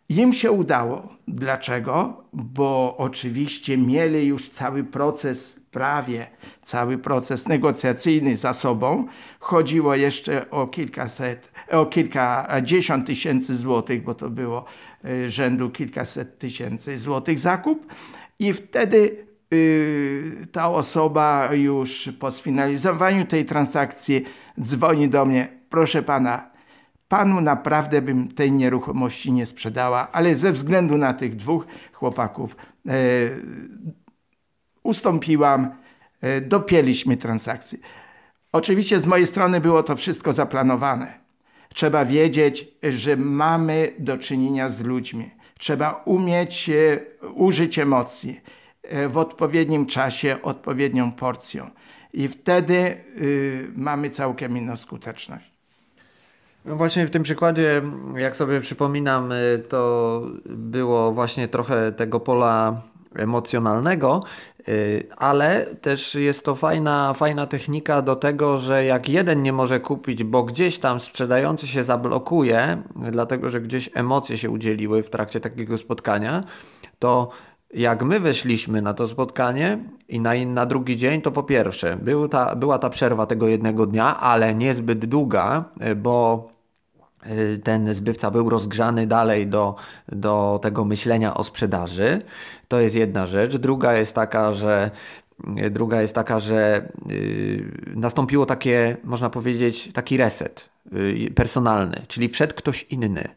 [0.10, 1.08] Im się udało.
[1.28, 2.24] Dlaczego?
[2.34, 6.28] Bo oczywiście mieli już cały proces, prawie
[6.62, 9.08] cały proces negocjacyjny za sobą.
[9.39, 14.65] Chodziło jeszcze o kilkaset, o kilkadziesiąt tysięcy złotych, bo to było
[15.05, 17.93] y, rzędu kilkaset tysięcy złotych zakup.
[18.39, 24.25] I wtedy y, ta osoba już po sfinalizowaniu tej transakcji
[24.62, 25.47] dzwoni do mnie.
[25.69, 26.51] Proszę pana,
[27.12, 32.55] Panu naprawdę bym tej nieruchomości nie sprzedała, ale ze względu na tych dwóch chłopaków
[32.88, 32.91] e,
[34.84, 35.75] ustąpiłam,
[36.21, 37.79] e, dopięliśmy transakcję.
[38.51, 41.20] Oczywiście z mojej strony było to wszystko zaplanowane.
[41.73, 45.29] Trzeba wiedzieć, że mamy do czynienia z ludźmi.
[45.60, 46.99] Trzeba umieć e,
[47.34, 48.41] użyć emocji
[48.84, 51.69] e, w odpowiednim czasie, odpowiednią porcją.
[52.13, 55.51] I wtedy y, mamy całkiem inną skuteczność.
[56.65, 57.81] No właśnie w tym przykładzie,
[58.17, 59.29] jak sobie przypominam,
[59.69, 62.81] to było właśnie trochę tego pola
[63.15, 64.24] emocjonalnego,
[64.67, 69.80] y, ale też jest to fajna, fajna technika do tego, że jak jeden nie może
[69.80, 75.39] kupić, bo gdzieś tam sprzedający się zablokuje, dlatego że gdzieś emocje się udzieliły w trakcie
[75.39, 76.43] takiego spotkania,
[77.00, 77.30] to
[77.74, 82.28] jak my weszliśmy na to spotkanie i na, na drugi dzień, to po pierwsze był
[82.28, 85.63] ta, była ta przerwa tego jednego dnia, ale niezbyt długa,
[85.95, 86.47] bo
[87.26, 89.76] y, ten zbywca był rozgrzany dalej do,
[90.12, 92.21] do tego myślenia o sprzedaży.
[92.71, 93.57] To jest jedna rzecz.
[93.57, 94.91] Druga jest taka, że
[95.71, 102.55] Druga jest taka, że y, nastąpiło takie, można powiedzieć, taki reset y, personalny, czyli wszedł
[102.55, 103.27] ktoś inny,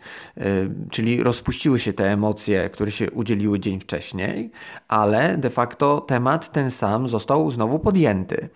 [0.91, 4.51] czyli rozpuściły się te emocje, które się udzieliły dzień wcześniej,
[4.89, 8.49] ale de facto temat ten sam został znowu podjęty,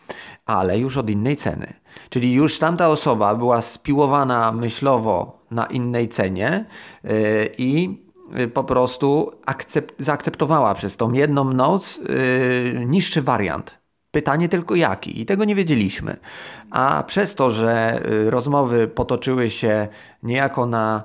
[0.47, 1.73] ale już od innej ceny.
[2.11, 6.65] Czyli już tamta osoba była spiłowana myślowo na innej cenie
[7.59, 7.99] i
[8.55, 13.79] po prostu akcept, zaakceptowała przez tą jedną noc yy, niższy wariant.
[14.11, 16.17] Pytanie tylko jaki, i tego nie wiedzieliśmy.
[16.71, 19.89] A przez to, że y, rozmowy potoczyły się
[20.23, 21.03] niejako na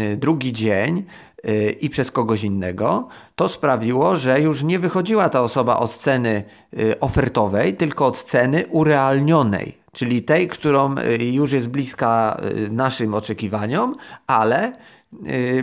[0.00, 1.04] y, drugi dzień
[1.48, 6.44] y, i przez kogoś innego, to sprawiło, że już nie wychodziła ta osoba od ceny
[6.78, 13.94] y, ofertowej, tylko od ceny urealnionej, czyli tej, którą y, już jest bliska naszym oczekiwaniom,
[14.26, 14.72] ale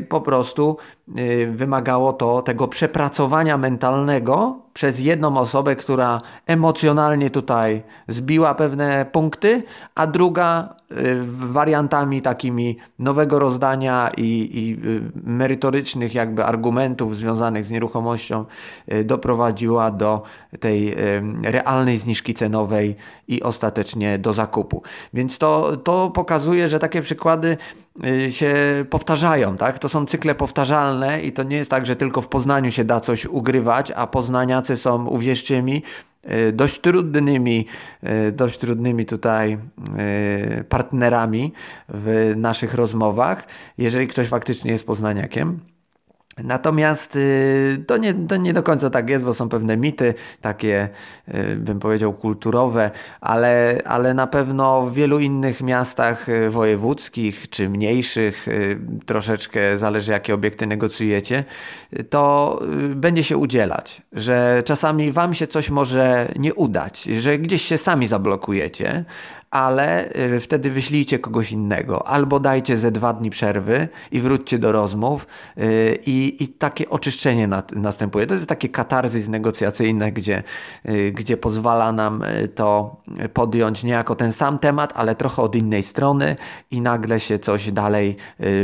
[0.10, 0.78] po prostu
[1.18, 9.64] Y, wymagało to tego przepracowania mentalnego przez jedną osobę, która emocjonalnie tutaj zbiła pewne punkty,
[9.96, 10.96] a druga y,
[11.30, 18.46] wariantami takimi nowego rozdania i, i y, merytorycznych jakby argumentów związanych z nieruchomością
[19.06, 20.24] doprowadziła do
[20.60, 20.96] tej
[21.44, 22.96] realnej zniżki cenowej
[23.28, 24.84] i ostatecznie do zakupu.
[25.14, 27.58] Więc to, to pokazuje, że takie przykłady
[28.30, 28.56] się
[28.90, 29.80] powtarzają, tak?
[29.80, 33.00] To są cykle powtarzalne i to nie jest tak, że tylko w Poznaniu się da
[33.00, 35.84] coś ugrywać, a poznaniacy są, uwierzcie mi,
[36.24, 37.66] e, dość trudnymi,
[38.04, 39.58] e, dość trudnymi tutaj
[40.70, 41.54] partnerami
[41.90, 45.60] w naszych rozmowach, jeżeli ktoś faktycznie jest poznaniakiem.
[46.44, 50.90] Natomiast y, to nie, to nie do końca tak jest, bo są pewne mity, takie
[51.28, 57.70] y, bym powiedział kulturowe, ale, ale na pewno w wielu innych miastach y, wojewódzkich czy
[57.70, 58.48] mniejszych,
[59.06, 61.44] troszeczkę zależy jakie obiekty negocjujecie,
[62.10, 62.60] to
[62.96, 68.08] będzie się udzielać, że czasami Wam się coś może nie udać, że gdzieś się sami
[68.08, 69.06] zablokujecie,
[69.52, 74.72] ale y, wtedy wyślijcie kogoś innego, albo dajcie ze dwa dni przerwy i wróćcie do
[74.72, 78.28] rozmów y, i, i takie oczyszczenie następuje.
[78.28, 80.44] To jest takie katarzys negocjacyjne, gdzie,
[80.90, 82.24] y, gdzie pozwala nam
[82.56, 82.96] to
[83.34, 86.36] podjąć niejako ten sam temat, ale trochę od innej strony
[86.72, 88.16] i nagle się coś dalej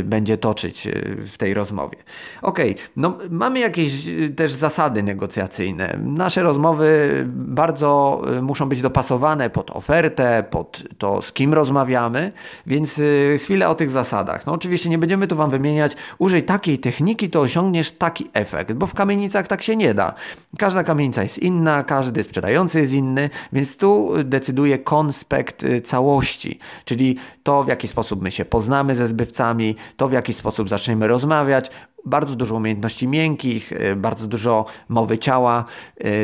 [0.04, 0.88] będzie toczyć
[1.32, 1.96] w tej rozmowie.
[2.42, 2.58] Ok,
[2.96, 3.92] no mamy jakieś
[4.36, 5.98] też zasady negocjacyjne.
[6.02, 12.32] Nasze rozmowy bardzo muszą być dopasowane pod ofertę, pod to, z kim rozmawiamy,
[12.66, 14.46] więc y, chwilę o tych zasadach.
[14.46, 18.86] No oczywiście nie będziemy tu Wam wymieniać, użyj takiej techniki, to osiągniesz taki efekt, bo
[18.86, 20.14] w kamienicach tak się nie da.
[20.58, 27.16] Każda kamienica jest inna, każdy sprzedający jest inny, więc tu decyduje konspekt y, całości, czyli
[27.42, 31.70] to, w jaki sposób my się poznamy ze zbywcami, to, w jaki sposób zaczniemy rozmawiać,
[32.04, 35.64] bardzo dużo umiejętności miękkich, y, bardzo dużo mowy ciała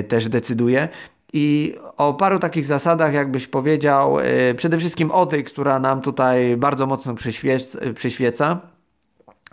[0.09, 0.89] też decyduje.
[1.33, 6.57] I o paru takich zasadach, jakbyś powiedział, yy, przede wszystkim o tej, która nam tutaj
[6.57, 7.15] bardzo mocno
[7.95, 8.61] przyświeca,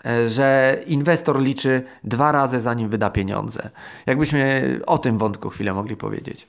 [0.05, 3.69] yy, że inwestor liczy dwa razy zanim wyda pieniądze.
[4.05, 6.47] Jakbyśmy o tym wątku chwilę mogli powiedzieć.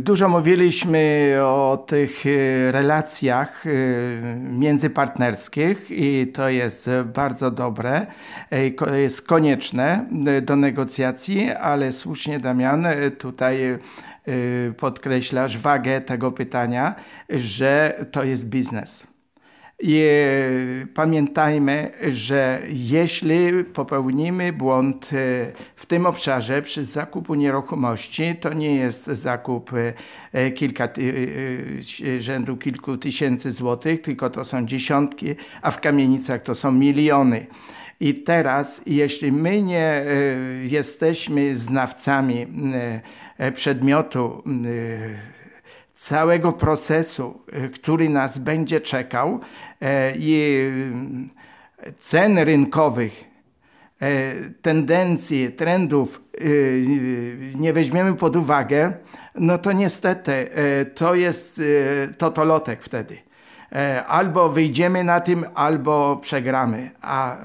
[0.00, 8.06] Dużo mówiliśmy o tych y, relacjach y, międzypartnerskich i to jest bardzo dobre,
[8.52, 10.06] y, jest konieczne
[10.42, 12.86] do negocjacji, ale słusznie Damian
[13.18, 13.78] tutaj
[14.76, 16.94] podkreślasz wagę tego pytania,
[17.28, 19.13] że to jest biznes.
[19.82, 20.04] I
[20.94, 25.16] pamiętajmy, że jeśli popełnimy błąd e,
[25.76, 29.70] w tym obszarze przy zakupu nieruchomości, to nie jest zakup
[30.32, 36.54] e, kilka, e, rzędu kilku tysięcy złotych, tylko to są dziesiątki, a w kamienicach to
[36.54, 37.46] są miliony.
[38.00, 40.04] I teraz, jeśli my nie
[40.62, 42.46] jesteśmy znawcami
[43.54, 44.42] przedmiotu,
[45.94, 49.40] całego procesu, e, który nas będzie czekał
[49.80, 50.60] e, i
[51.78, 53.24] e, cen rynkowych,
[54.62, 56.22] tendencji, trendów
[57.54, 58.92] nie weźmiemy pod uwagę,
[59.34, 60.48] no to niestety
[60.94, 61.60] to jest
[62.18, 63.18] totolotek wtedy.
[64.06, 66.90] Albo wyjdziemy na tym, albo przegramy.
[67.00, 67.36] A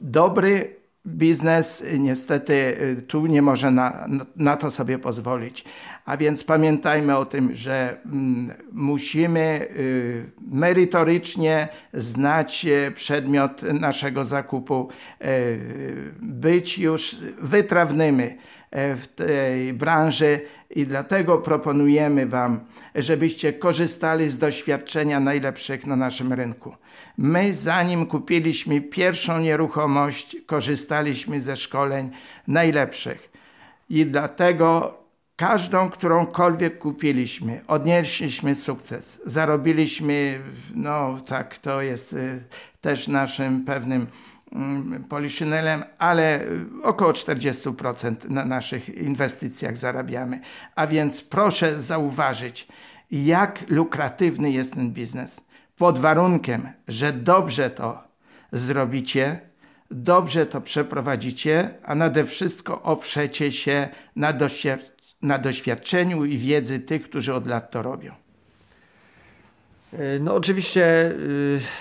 [0.00, 0.76] dobry
[1.06, 2.76] biznes niestety
[3.08, 5.64] tu nie może na, na to sobie pozwolić.
[6.08, 14.88] A więc pamiętajmy o tym, że mm, musimy y, merytorycznie znać przedmiot naszego zakupu,
[16.20, 18.24] być już wytrawnymi
[18.72, 20.40] w tej branży
[20.70, 22.60] i dlatego proponujemy Wam,
[22.94, 26.74] żebyście korzystali z doświadczenia najlepszych na naszym rynku.
[27.18, 32.10] My, zanim kupiliśmy pierwszą nieruchomość, korzystaliśmy ze szkoleń
[32.46, 33.30] najlepszych.
[33.90, 34.98] I dlatego
[35.38, 39.20] każdą, którąkolwiek kupiliśmy, odnieśliśmy sukces.
[39.26, 40.40] Zarobiliśmy,
[40.74, 42.42] no tak, to jest y,
[42.80, 44.06] też naszym pewnym
[44.52, 46.44] mm, poliszynelem, ale
[46.82, 50.40] około 40% na naszych inwestycjach zarabiamy.
[50.74, 52.68] A więc proszę zauważyć,
[53.10, 55.40] jak lukratywny jest ten biznes
[55.76, 58.04] pod warunkiem, że dobrze to
[58.52, 59.40] zrobicie,
[59.90, 67.02] dobrze to przeprowadzicie, a nade wszystko oprzecie się na, doświad na doświadczeniu i wiedzy tych,
[67.02, 68.12] którzy od lat to robią.
[70.20, 71.12] No oczywiście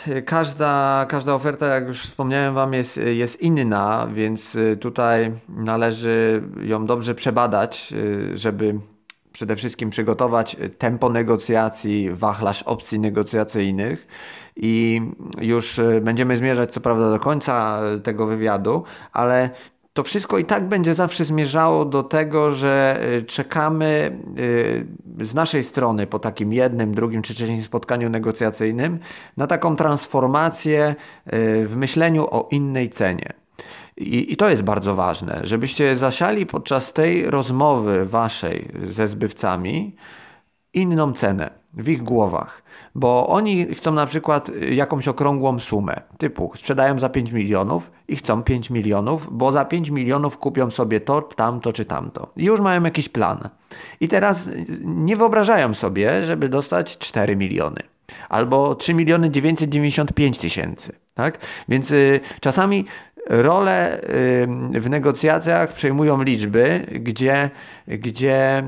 [0.07, 6.43] y, każda, każda oferta, jak już wspomniałem Wam, jest, jest inna, więc y, tutaj należy
[6.63, 7.93] ją dobrze przebadać,
[8.33, 8.79] żeby
[9.37, 14.07] przede wszystkim przygotować tempo negocjacji, wachlarz opcji negocjacyjnych
[14.55, 15.01] i
[15.41, 19.49] już e, będziemy zmierzać co prawda do końca e, tego wywiadu, ale
[19.97, 24.17] to wszystko i tak będzie zawsze zmierzało do tego, że e, czekamy
[25.19, 28.99] z naszej strony po takim jednym, drugim czy trzecim spotkaniu negocjacyjnym
[29.37, 30.95] na taką transformację
[31.65, 33.33] w myśleniu o innej cenie.
[33.97, 39.95] I, I, to jest bardzo ważne, żebyście zasiali podczas tej rozmowy waszej ze zbywcami
[40.73, 42.63] inną cenę w ich głowach.
[42.97, 48.43] Bo oni chcą na przykład jakąś okrągłą sumę, typu sprzedają za 5 milionów i chcą
[48.43, 52.27] 5 milionów, bo za 5 milionów kupią sobie to, tamto czy tamto.
[52.37, 53.49] I już mają jakiś plan.
[53.99, 54.49] I teraz
[54.83, 57.79] nie wyobrażają sobie, żeby dostać 4 miliony
[58.29, 60.93] albo 3 miliony 995 tysięcy.
[61.13, 61.37] Tak?
[61.69, 62.85] Więc y, czasami
[63.29, 64.01] rolę
[64.73, 67.49] w negocjacjach przejmują liczby, gdzie,
[67.87, 68.63] gdzie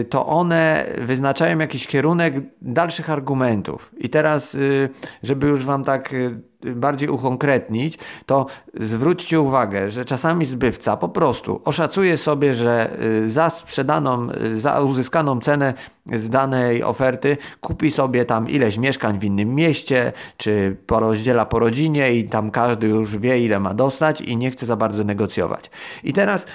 [0.00, 3.92] y, to one wyznaczają jakiś kierunek dalszych argumentów.
[3.98, 4.88] I teraz, y,
[5.22, 8.46] żeby już Wam tak y, bardziej ukonkretnić, to
[8.80, 14.80] zwróćcie uwagę, że czasami zbywca po prostu oszacuje sobie, że y, za sprzedaną, y, za
[14.80, 15.74] uzyskaną cenę
[16.12, 22.12] z danej oferty kupi sobie tam ileś mieszkań w innym mieście, czy porozdziela po rodzinie
[22.12, 25.70] i tam każdy już wie ile ma dostać i nie chce za bardzo negocjować.
[26.04, 26.46] I teraz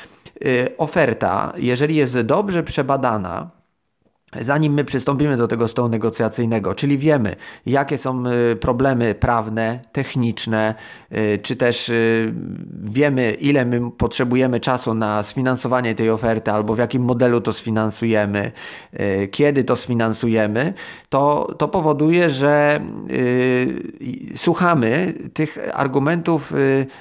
[0.46, 3.57] y, oferta, jeżeli jest dobrze przebadana,
[4.36, 10.76] Zanim my przystąpimy do tego stołu negocjacyjnego, czyli wiemy, jakie są y, problemy prawne, techniczne,
[11.12, 12.34] y, czy też y,
[12.84, 18.52] wiemy, ile my potrzebujemy czasu na sfinansowanie tej oferty, albo w jakim modelu to sfinansujemy,
[19.32, 20.74] kiedy to sfinansujemy,
[21.10, 22.80] to, to powoduje, że
[24.36, 26.54] słuchamy tych argumentów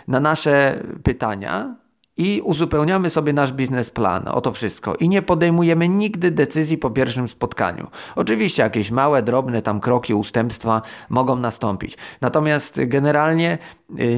[0.08, 1.76] na nasze pytania
[2.16, 7.28] i uzupełniamy sobie nasz biznesplan o to wszystko i nie podejmujemy nigdy decyzji po pierwszym
[7.28, 7.86] spotkaniu.
[8.16, 11.96] Oczywiście jakieś małe, drobne tam kroki, ustępstwa mogą nastąpić.
[12.20, 13.58] Natomiast generalnie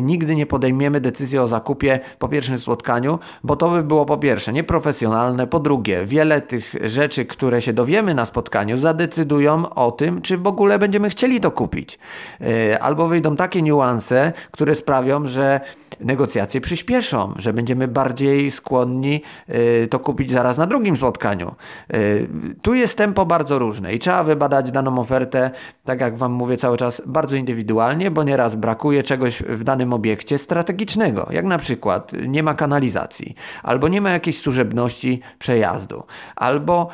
[0.03, 4.53] nigdy nie podejmiemy decyzji o zakupie po pierwszym spotkaniu, bo to by było po pierwsze
[4.53, 10.39] nieprofesjonalne, po drugie wiele tych rzeczy, które się dowiemy na spotkaniu zadecydują o tym, czy
[10.39, 11.99] w ogóle będziemy chcieli to kupić.
[12.41, 15.61] Y, albo wyjdą takie niuanse, które sprawią, że
[16.01, 21.55] negocjacje przyspieszą, że będziemy bardziej skłonni y, to kupić zaraz na drugim spotkaniu.
[21.95, 22.29] Y,
[22.63, 25.51] tu jest tempo bardzo różne i trzeba wybadać daną ofertę,
[25.85, 30.39] tak jak Wam mówię cały czas, bardzo indywidualnie, bo nieraz brakuje czegoś w danym obiekcie
[30.39, 36.03] strategicznego, jak na przykład nie ma kanalizacji, albo nie ma jakiejś służebności przejazdu,
[36.37, 36.89] albo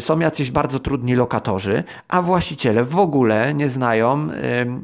[0.00, 4.28] są jacyś bardzo trudni lokatorzy, a właściciele w ogóle nie znają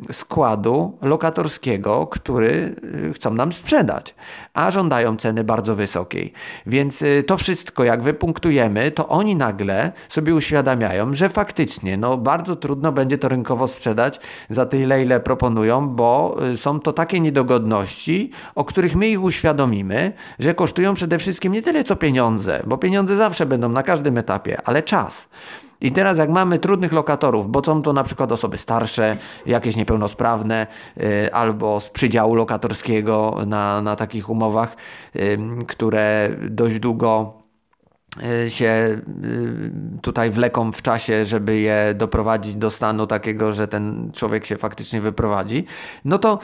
[0.08, 2.74] y, składu lokatorskiego, który
[3.08, 4.14] y, chcą nam sprzedać,
[4.54, 6.32] a żądają ceny bardzo wysokiej.
[6.66, 12.92] Więc to wszystko, jak wypunktujemy, to oni nagle sobie uświadamiają, że faktycznie no, bardzo trudno
[12.92, 14.20] będzie to rynkowo sprzedać
[14.50, 20.54] za tyle, ile proponują, bo są to takie niedogodności, o których my ich uświadomimy, że
[20.54, 24.58] kosztują przede wszystkim nie tyle co pieniądze, bo pieniądze zawsze będą na każdym etapie etapie,
[24.64, 25.28] ale czas.
[25.80, 29.16] I teraz jak mamy trudnych lokatorów, bo są to na przykład osoby starsze,
[29.46, 30.66] jakieś niepełnosprawne,
[30.96, 34.76] y, albo z przydziału lokatorskiego na, na takich umowach,
[35.16, 37.44] y, które dość długo
[38.22, 39.00] Y, się
[40.02, 45.00] tutaj wleką w czasie, żeby je doprowadzić do stanu takiego, że ten człowiek się faktycznie
[45.00, 45.64] wyprowadzi,
[46.04, 46.38] no to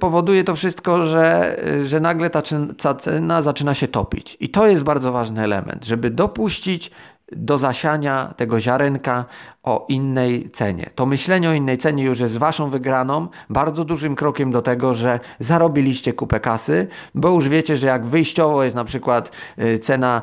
[0.00, 4.36] powoduje to wszystko, że, że nagle ta cena zaczyna się topić.
[4.40, 6.90] I to jest bardzo ważny element, żeby dopuścić
[7.32, 9.24] do zasiania tego ziarenka
[9.62, 10.90] o innej cenie.
[10.94, 15.20] To myślenie o innej cenie już jest waszą wygraną, bardzo dużym krokiem do tego, że
[15.40, 20.22] zarobiliście kupę kasy, bo już wiecie, że jak wyjściowo jest na przykład y, cena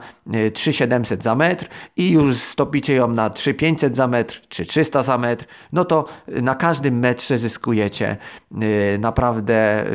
[0.54, 1.68] 3700 y, za metr
[1.98, 6.56] i już stopicie ją na 3500 za metr czy 300 za metr, no to na
[6.56, 8.18] każdym metrze zyskujecie
[8.52, 9.86] y, naprawdę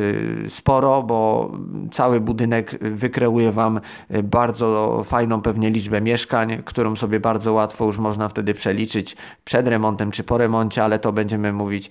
[0.48, 1.52] sporo, bo
[1.92, 3.80] cały budynek wykreuje wam
[4.22, 10.10] bardzo fajną pewnie liczbę mieszkań, którą sobie bardzo łatwo już można wtedy przeliczyć przed remontem
[10.10, 11.90] czy po remoncie, ale to będziemy mówić e,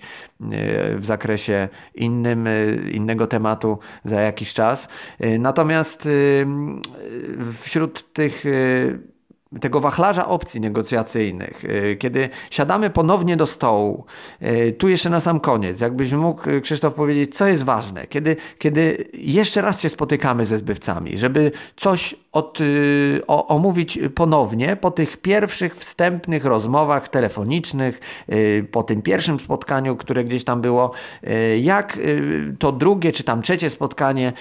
[0.96, 2.50] w zakresie innym, e,
[2.90, 4.88] innego tematu za jakiś czas.
[5.20, 6.08] E, natomiast
[7.62, 8.44] wśród tych
[9.60, 14.04] tego wachlarza opcji negocjacyjnych, y, kiedy siadamy ponownie do stołu,
[14.42, 18.36] y, tu jeszcze na sam koniec, jakbyś mógł, y, Krzysztof, powiedzieć, co jest ważne, kiedy,
[18.58, 22.58] kiedy jeszcze raz się spotykamy ze zbywcami, żeby coś od,
[23.26, 28.00] o, omówić ponownie po tych pierwszych wstępnych rozmowach telefonicznych,
[28.70, 30.92] po tym pierwszym spotkaniu, które gdzieś tam było,
[31.60, 31.98] jak
[32.58, 34.32] to drugie czy tam trzecie spotkanie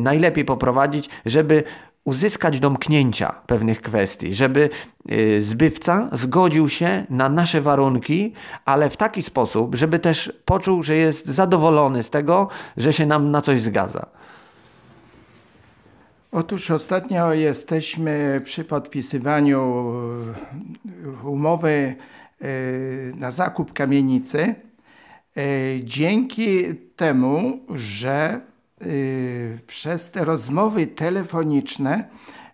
[0.00, 1.64] najlepiej poprowadzić, żeby
[2.06, 4.70] uzyskać domknięcia pewnych kwestii, żeby
[5.12, 8.32] y, zbywca zgodził się na nasze warunki,
[8.64, 13.30] ale w taki sposób, żeby też poczuł, że jest zadowolony z tego, że się nam
[13.30, 14.06] na coś zgadza.
[16.32, 19.92] Otóż ostatnio jesteśmy przy podpisywaniu
[21.24, 21.94] y, umowy
[22.42, 24.54] y, na zakup kamienicy.
[25.84, 28.40] Dzięki temu, że
[29.66, 32.08] przez te rozmowy telefoniczne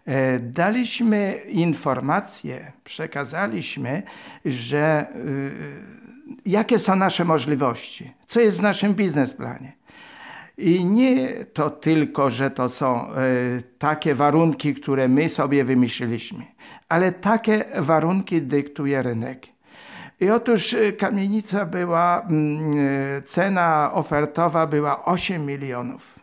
[0.07, 4.03] e, daliśmy informacje, przekazaliśmy,
[4.45, 5.51] że y,
[6.47, 9.73] jakie są nasze możliwości, co jest w naszym biznesplanie.
[10.59, 13.15] I nie to tylko, że to są e,
[13.79, 16.45] takie warunki, które my sobie wymyśliliśmy,
[16.89, 19.52] ale takie warunki dyktuje rynek.
[20.23, 22.79] I otóż y, kamienica była, mm,
[23.19, 26.19] y, cena ofertowa była 8 milionów.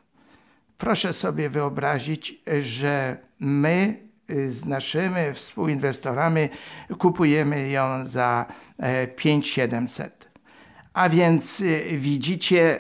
[0.78, 3.98] Proszę sobie wyobrazić, że my
[4.30, 6.50] y, z naszymi współinwestorami
[6.98, 8.46] kupujemy ją za
[9.16, 10.24] 5700.
[10.24, 10.40] E,
[10.94, 12.80] A więc widzicie,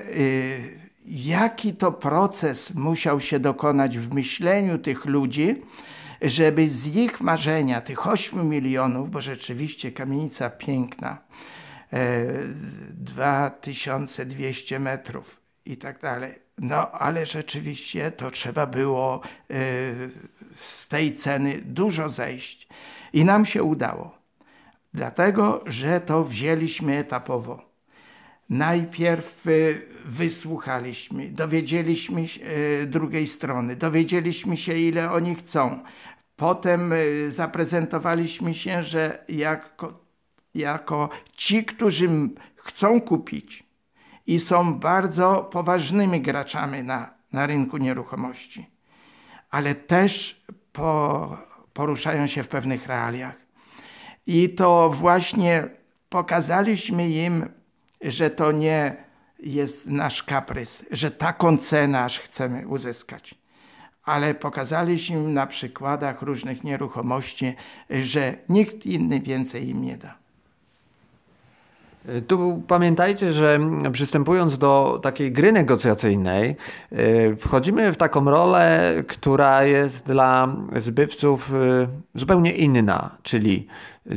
[1.05, 5.61] jaki to proces musiał się dokonać w myśleniu tych ludzi,
[6.21, 11.17] żeby z ich marzenia, tych 8 milionów, bo rzeczywiście kamienica piękna,
[12.91, 16.33] 2200 e, metrów i tak dalej.
[16.57, 19.53] No, ale rzeczywiście to trzeba było e,
[20.59, 22.67] z tej ceny dużo zejść.
[23.13, 24.19] I nam się udało.
[24.93, 27.69] Dlatego, że to wzięliśmy etapowo.
[28.49, 29.51] Najpierw e,
[30.05, 32.41] wysłuchaliśmy, dowiedzieliśmy się
[32.87, 35.79] drugiej strony, dowiedzieliśmy się, ile oni chcą.
[36.39, 39.99] Potem y, zaprezentowaliśmy się, że jako,
[40.55, 42.09] jako ci, którzy
[42.55, 43.63] chcą kupić
[44.27, 48.69] i są bardzo poważnymi graczami na, na rynku nieruchomości,
[49.49, 51.37] ale też po,
[51.73, 53.35] poruszają się w pewnych realiach.
[54.27, 55.69] I to właśnie
[56.09, 57.49] pokazaliśmy im,
[58.01, 58.95] że to nie
[59.39, 63.38] jest nasz kaprys, że taką cenę aż chcemy uzyskać
[64.09, 67.53] ale pokazaliśmy na przykładach różnych nieruchomości,
[67.89, 70.15] że nikt inny więcej im nie da.
[72.27, 73.59] Tu pamiętajcie, że
[73.91, 76.55] przystępując do takiej gry negocjacyjnej,
[76.91, 83.67] y, wchodzimy w taką rolę, która jest dla zbywców y, zupełnie inna, czyli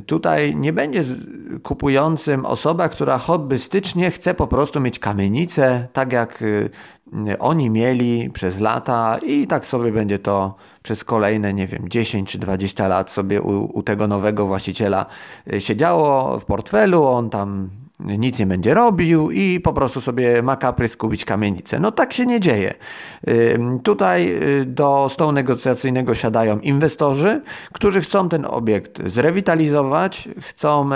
[0.07, 1.05] tutaj nie będzie
[1.63, 6.71] kupującym osoba, która hobbystycznie chce po prostu mieć kamienicę, tak jak y,
[7.39, 12.39] oni mieli przez lata i tak sobie będzie to przez kolejne, nie wiem, 10 czy
[12.39, 15.07] 20 lat sobie u, u tego nowego właściciela
[15.59, 17.71] siedziało w portfelu, on tam
[18.05, 21.81] nic nie będzie robił i po prostu sobie ma kaprys kupić kamienicę.
[21.81, 22.75] No tak się nie dzieje.
[23.83, 27.43] Tutaj y, do stołu negocjacyjnego siadają inwestorzy,
[27.73, 30.89] którzy chcą ten obiekt zrewitalizować, chcą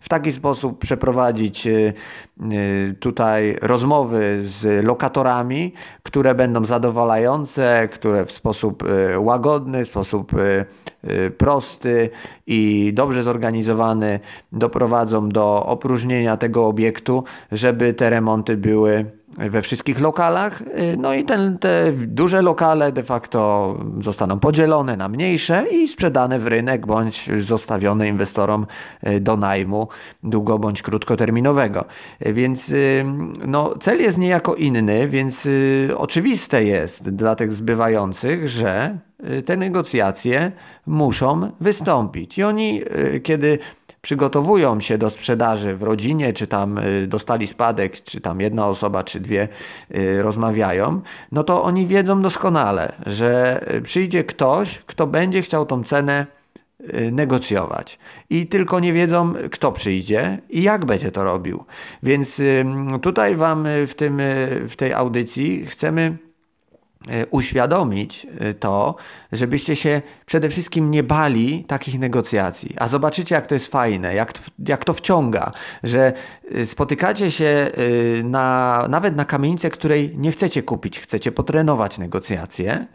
[0.00, 1.92] w taki sposób przeprowadzić y,
[3.00, 5.72] tutaj rozmowy z lokatorami,
[6.02, 8.84] które będą zadowalające, które w sposób
[9.18, 10.32] łagodny, w sposób
[11.38, 12.10] prosty
[12.46, 14.20] i dobrze zorganizowany
[14.52, 19.04] doprowadzą do opróżnienia tego obiektu, żeby te remonty były
[19.36, 20.60] we wszystkich lokalach.
[20.60, 26.38] Y, no i ten, te duże lokale de facto zostaną podzielone na mniejsze i sprzedane
[26.38, 28.66] w rynek bądź zostawione inwestorom
[29.06, 29.88] y, do najmu
[30.22, 31.84] długo bądź krótkoterminowego.
[32.26, 32.72] Y, więc
[33.46, 35.48] no, cel jest niejako inny, więc
[35.96, 38.98] oczywiste jest dla tych zbywających, że
[39.44, 40.52] te negocjacje
[40.86, 42.38] muszą wystąpić.
[42.38, 42.80] I oni,
[43.22, 43.58] kiedy
[44.02, 49.04] przygotowują się do sprzedaży w rodzinie, czy tam y, dostali spadek, czy tam jedna osoba,
[49.04, 49.48] czy dwie
[49.94, 51.00] y, rozmawiają,
[51.32, 56.26] no to oni wiedzą doskonale, że przyjdzie ktoś, kto będzie chciał tą cenę
[56.80, 57.98] y, negocjować.
[58.30, 61.64] I tylko nie wiedzą, kto przyjdzie i jak będzie to robił.
[62.02, 62.40] Więc
[63.02, 64.18] tutaj Wam w, tym,
[64.68, 66.16] w tej audycji chcemy
[67.30, 68.94] uświadomić e, to,
[69.32, 72.74] żebyście się przede wszystkim nie bali takich negocjacji.
[72.78, 74.32] A zobaczycie, jak to jest fajne, jak,
[74.68, 76.12] jak to wciąga, że
[76.54, 77.70] e, spotykacie się
[78.24, 82.86] na, nawet na kamienicę, której nie chcecie kupić, chcecie potrenować negocjacje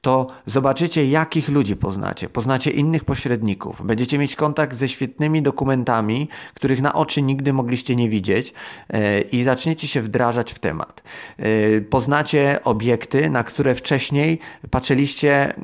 [0.00, 2.28] to zobaczycie, jakich ludzi poznacie.
[2.28, 3.86] Poznacie innych pośredników.
[3.86, 8.54] Będziecie mieć kontakt ze świetnymi dokumentami, których na oczy nigdy mogliście nie widzieć
[8.88, 11.02] e, i zaczniecie się wdrażać w temat.
[11.38, 14.38] E, poznacie obiekty, na które wcześniej
[14.70, 15.54] patrzyliście e,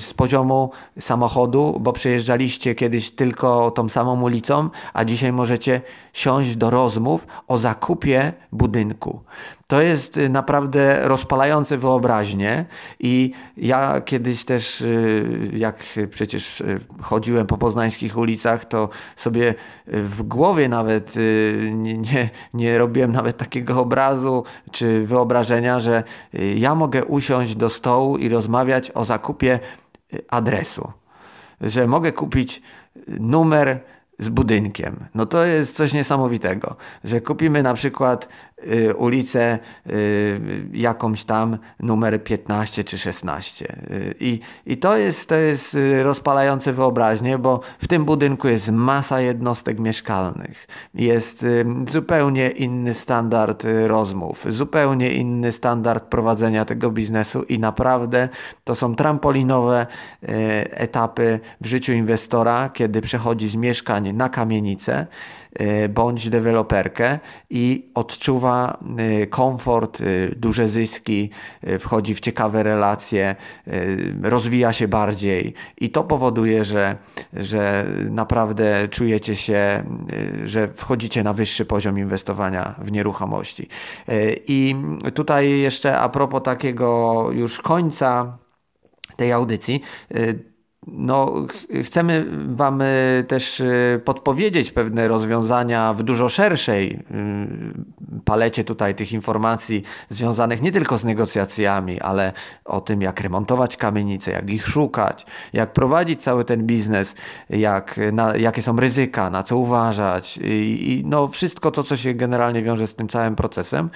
[0.00, 5.80] z poziomu samochodu, bo przejeżdżaliście kiedyś tylko tą samą ulicą, a dzisiaj możecie
[6.12, 9.20] siąść do rozmów o zakupie budynku.
[9.72, 12.64] To jest y, naprawdę rozpalające wyobraźnię
[13.00, 19.54] i ja kiedyś też, y, jak przecież y, chodziłem po poznańskich ulicach, to sobie
[19.86, 21.14] w głowie nawet
[21.72, 26.02] nie, nie, nie robiłem nawet takiego obrazu czy wyobrażenia, że
[26.56, 29.60] ja mogę usiąść do stołu i rozmawiać o zakupie
[30.28, 30.92] adresu.
[31.60, 32.62] Że mogę kupić
[33.06, 33.80] numer
[34.18, 35.04] z budynkiem.
[35.14, 38.28] No to jest coś niesamowitego, że kupimy na przykład
[38.96, 39.58] ulicę
[39.90, 40.40] y,
[40.72, 43.76] jakąś tam numer 15 czy 16.
[43.90, 48.70] Y, I, i to, jest, to jest y, rozpalające wyobraźnię, bo w tym budynku jest
[48.70, 50.66] masa jednostek mieszkalnych.
[50.94, 58.28] Jest y, zupełnie inny standard y, rozmów, zupełnie inny standard prowadzenia tego biznesu i naprawdę
[58.64, 59.86] to są trampolinowe
[60.70, 65.06] etapy w życiu inwestora, kiedy przechodzi z mieszkań na kamienicę
[65.88, 67.18] bądź deweloperkę
[67.50, 70.04] i odczuwa e, komfort, e,
[70.36, 71.30] duże zyski,
[71.78, 73.36] wchodzi w ciekawe relacje,
[74.22, 76.96] rozwija się bardziej i to powoduje, że,
[77.32, 79.84] że naprawdę czujecie się,
[80.44, 83.68] że wchodzicie na wyższy poziom inwestowania w nieruchomości.
[84.48, 84.76] I
[85.14, 88.38] tutaj jeszcze a propos takiego już końca
[89.16, 89.82] tej audycji,
[90.86, 91.46] no,
[91.84, 99.12] chcemy Wam y, też y, podpowiedzieć pewne rozwiązania w dużo szerszej y, palecie tutaj tych
[99.12, 102.32] informacji związanych nie tylko z negocjacjami, ale
[102.64, 107.14] o tym, jak remontować kamienice, jak ich szukać, jak prowadzić cały ten biznes,
[107.50, 112.14] jak, na, jakie są ryzyka, na co uważać i, i no, wszystko to, co się
[112.14, 113.90] generalnie wiąże z tym całym procesem.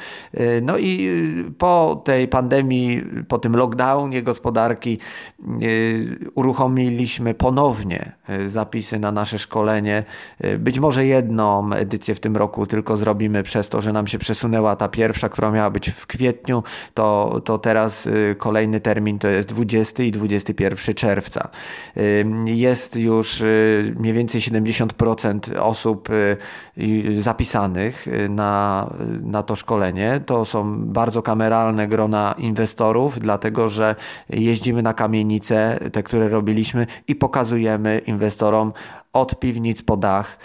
[0.63, 1.11] No i
[1.59, 4.99] po tej pandemii, po tym lockdownie gospodarki
[6.35, 8.13] uruchomić uruchomiliśmy ponownie
[8.49, 10.05] zapisy na nasze szkolenie.
[10.41, 14.19] E, być może jedną edycję w tym roku tylko zrobimy przez to, że nam się
[14.19, 16.63] przesunęła ta pierwsza, która miała być w kwietniu,
[16.95, 21.49] to, to teraz e, kolejny termin to jest 20 i 21 czerwca.
[22.45, 23.43] Jest już
[23.97, 26.09] mniej więcej 70% osób
[27.19, 28.87] zapisanych na,
[29.23, 30.21] na to szkolenie.
[30.27, 33.95] To są bardzo kameralne grona inwestorów, dlatego że
[34.31, 38.16] jeździmy na kamienice, te, które robiliśmy i pokazujemy inwestorom
[39.13, 40.39] od piwnic po dach,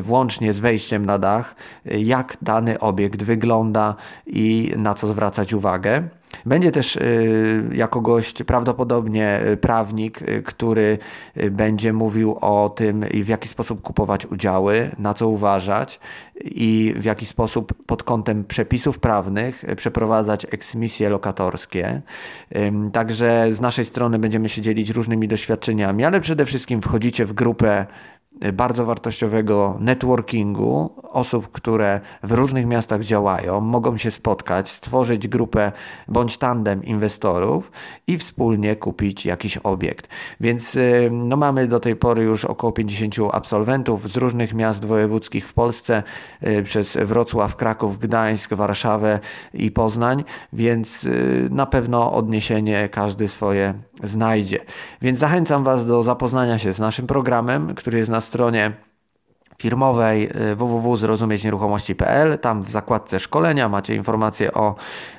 [0.00, 1.54] włącznie z wejściem na dach,
[1.84, 3.94] jak dany obiekt wygląda
[4.26, 6.02] i na co zwracać uwagę.
[6.46, 10.98] Będzie też y, jako gość prawdopodobnie prawnik, który
[11.50, 16.00] będzie mówił o tym, w jaki sposób kupować udziały, na co uważać
[16.44, 22.02] i w jaki sposób pod kątem przepisów prawnych przeprowadzać eksmisje lokatorskie.
[22.92, 27.86] Także z naszej strony będziemy się dzielić różnymi doświadczeniami, ale przede wszystkim wchodzicie w grupę
[28.52, 35.72] bardzo wartościowego networkingu osób, które w różnych miastach działają, mogą się spotkać, stworzyć grupę
[36.08, 37.72] bądź tandem inwestorów
[38.06, 40.08] i wspólnie kupić jakiś obiekt.
[40.40, 45.48] Więc y, no, mamy do tej pory już około 50 absolwentów z różnych miast wojewódzkich
[45.48, 46.02] w Polsce,
[46.46, 49.20] y, przez Wrocław, Kraków, Gdańsk, Warszawę
[49.54, 54.60] i Poznań, więc y, na pewno odniesienie każdy swoje znajdzie.
[55.02, 58.72] Więc zachęcam Was do zapoznania się z naszym programem, który jest na stronie
[59.58, 62.38] firmowej y, www.zrozumieć-nieruchomości.pl.
[62.38, 64.74] Tam w zakładce szkolenia macie informacje o,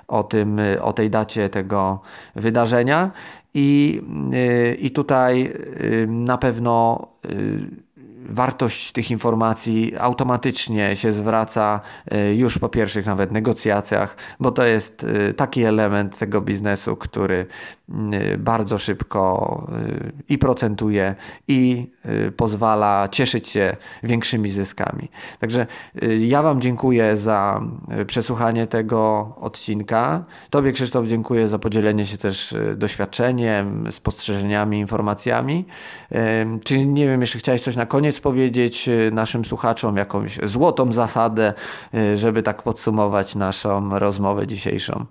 [0.07, 2.01] o, tym, y, o tej dacie tego
[2.35, 3.11] wydarzenia.
[3.53, 4.01] I,
[4.33, 5.53] y, i tutaj
[6.07, 7.07] na pewno
[8.25, 11.81] wartość tych informacji automatycznie się zwraca
[12.35, 15.05] już po pierwszych nawet negocjacjach, bo to jest
[15.37, 17.45] taki element tego biznesu, który
[18.37, 21.15] bardzo szybko y, i procentuje,
[21.47, 21.91] i
[22.27, 25.09] y, pozwala cieszyć się większymi zyskami.
[25.39, 25.67] Także
[26.19, 27.61] ja Wam dziękuję za
[28.07, 30.23] przesłuchanie tego odcinka.
[30.49, 35.65] Tobie, Krzysztof, dziękuję za podzielenie się też doświadczeniem, spostrzeżeniami, informacjami.
[36.63, 41.53] Czy nie wiem, jeszcze chciałeś coś na koniec powiedzieć naszym słuchaczom, jakąś złotą zasadę,
[42.15, 45.05] żeby tak podsumować naszą rozmowę dzisiejszą?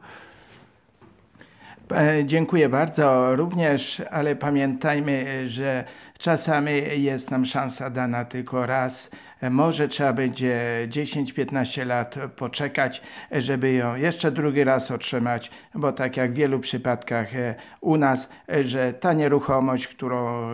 [1.94, 3.36] E, dziękuję bardzo.
[3.36, 5.84] Również, ale pamiętajmy, że
[6.18, 9.10] czasami jest nam szansa dana tylko raz
[9.50, 16.32] może trzeba będzie 10-15 lat poczekać, żeby ją jeszcze drugi raz otrzymać, bo tak jak
[16.32, 20.52] w wielu przypadkach e, u nas, e, że ta nieruchomość, którą e,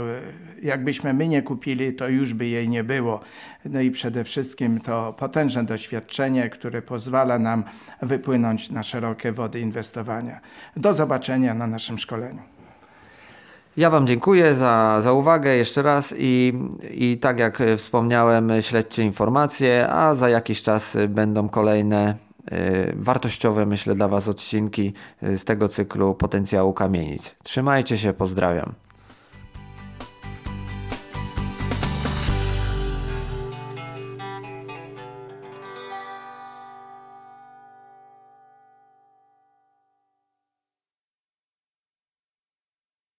[0.63, 3.21] jakbyśmy my nie kupili, to już by jej nie było.
[3.65, 7.65] No i przede wszystkim to potężne doświadczenie, które pozwala nam
[8.03, 10.41] wypłynąć na szerokie wody inwestowania.
[10.77, 12.58] Do zobaczenia na naszym szkoleniu.
[13.79, 16.53] Ja Wam dziękuję za, za uwagę jeszcze raz i,
[16.91, 22.15] i tak jak wspomniałem, śledźcie informacje, a za jakiś czas będą kolejne
[22.53, 27.35] y, wartościowe, myślę, dla Was odcinki z tego cyklu potencjału kamienic.
[27.43, 28.88] Trzymajcie się, pozdrawiam.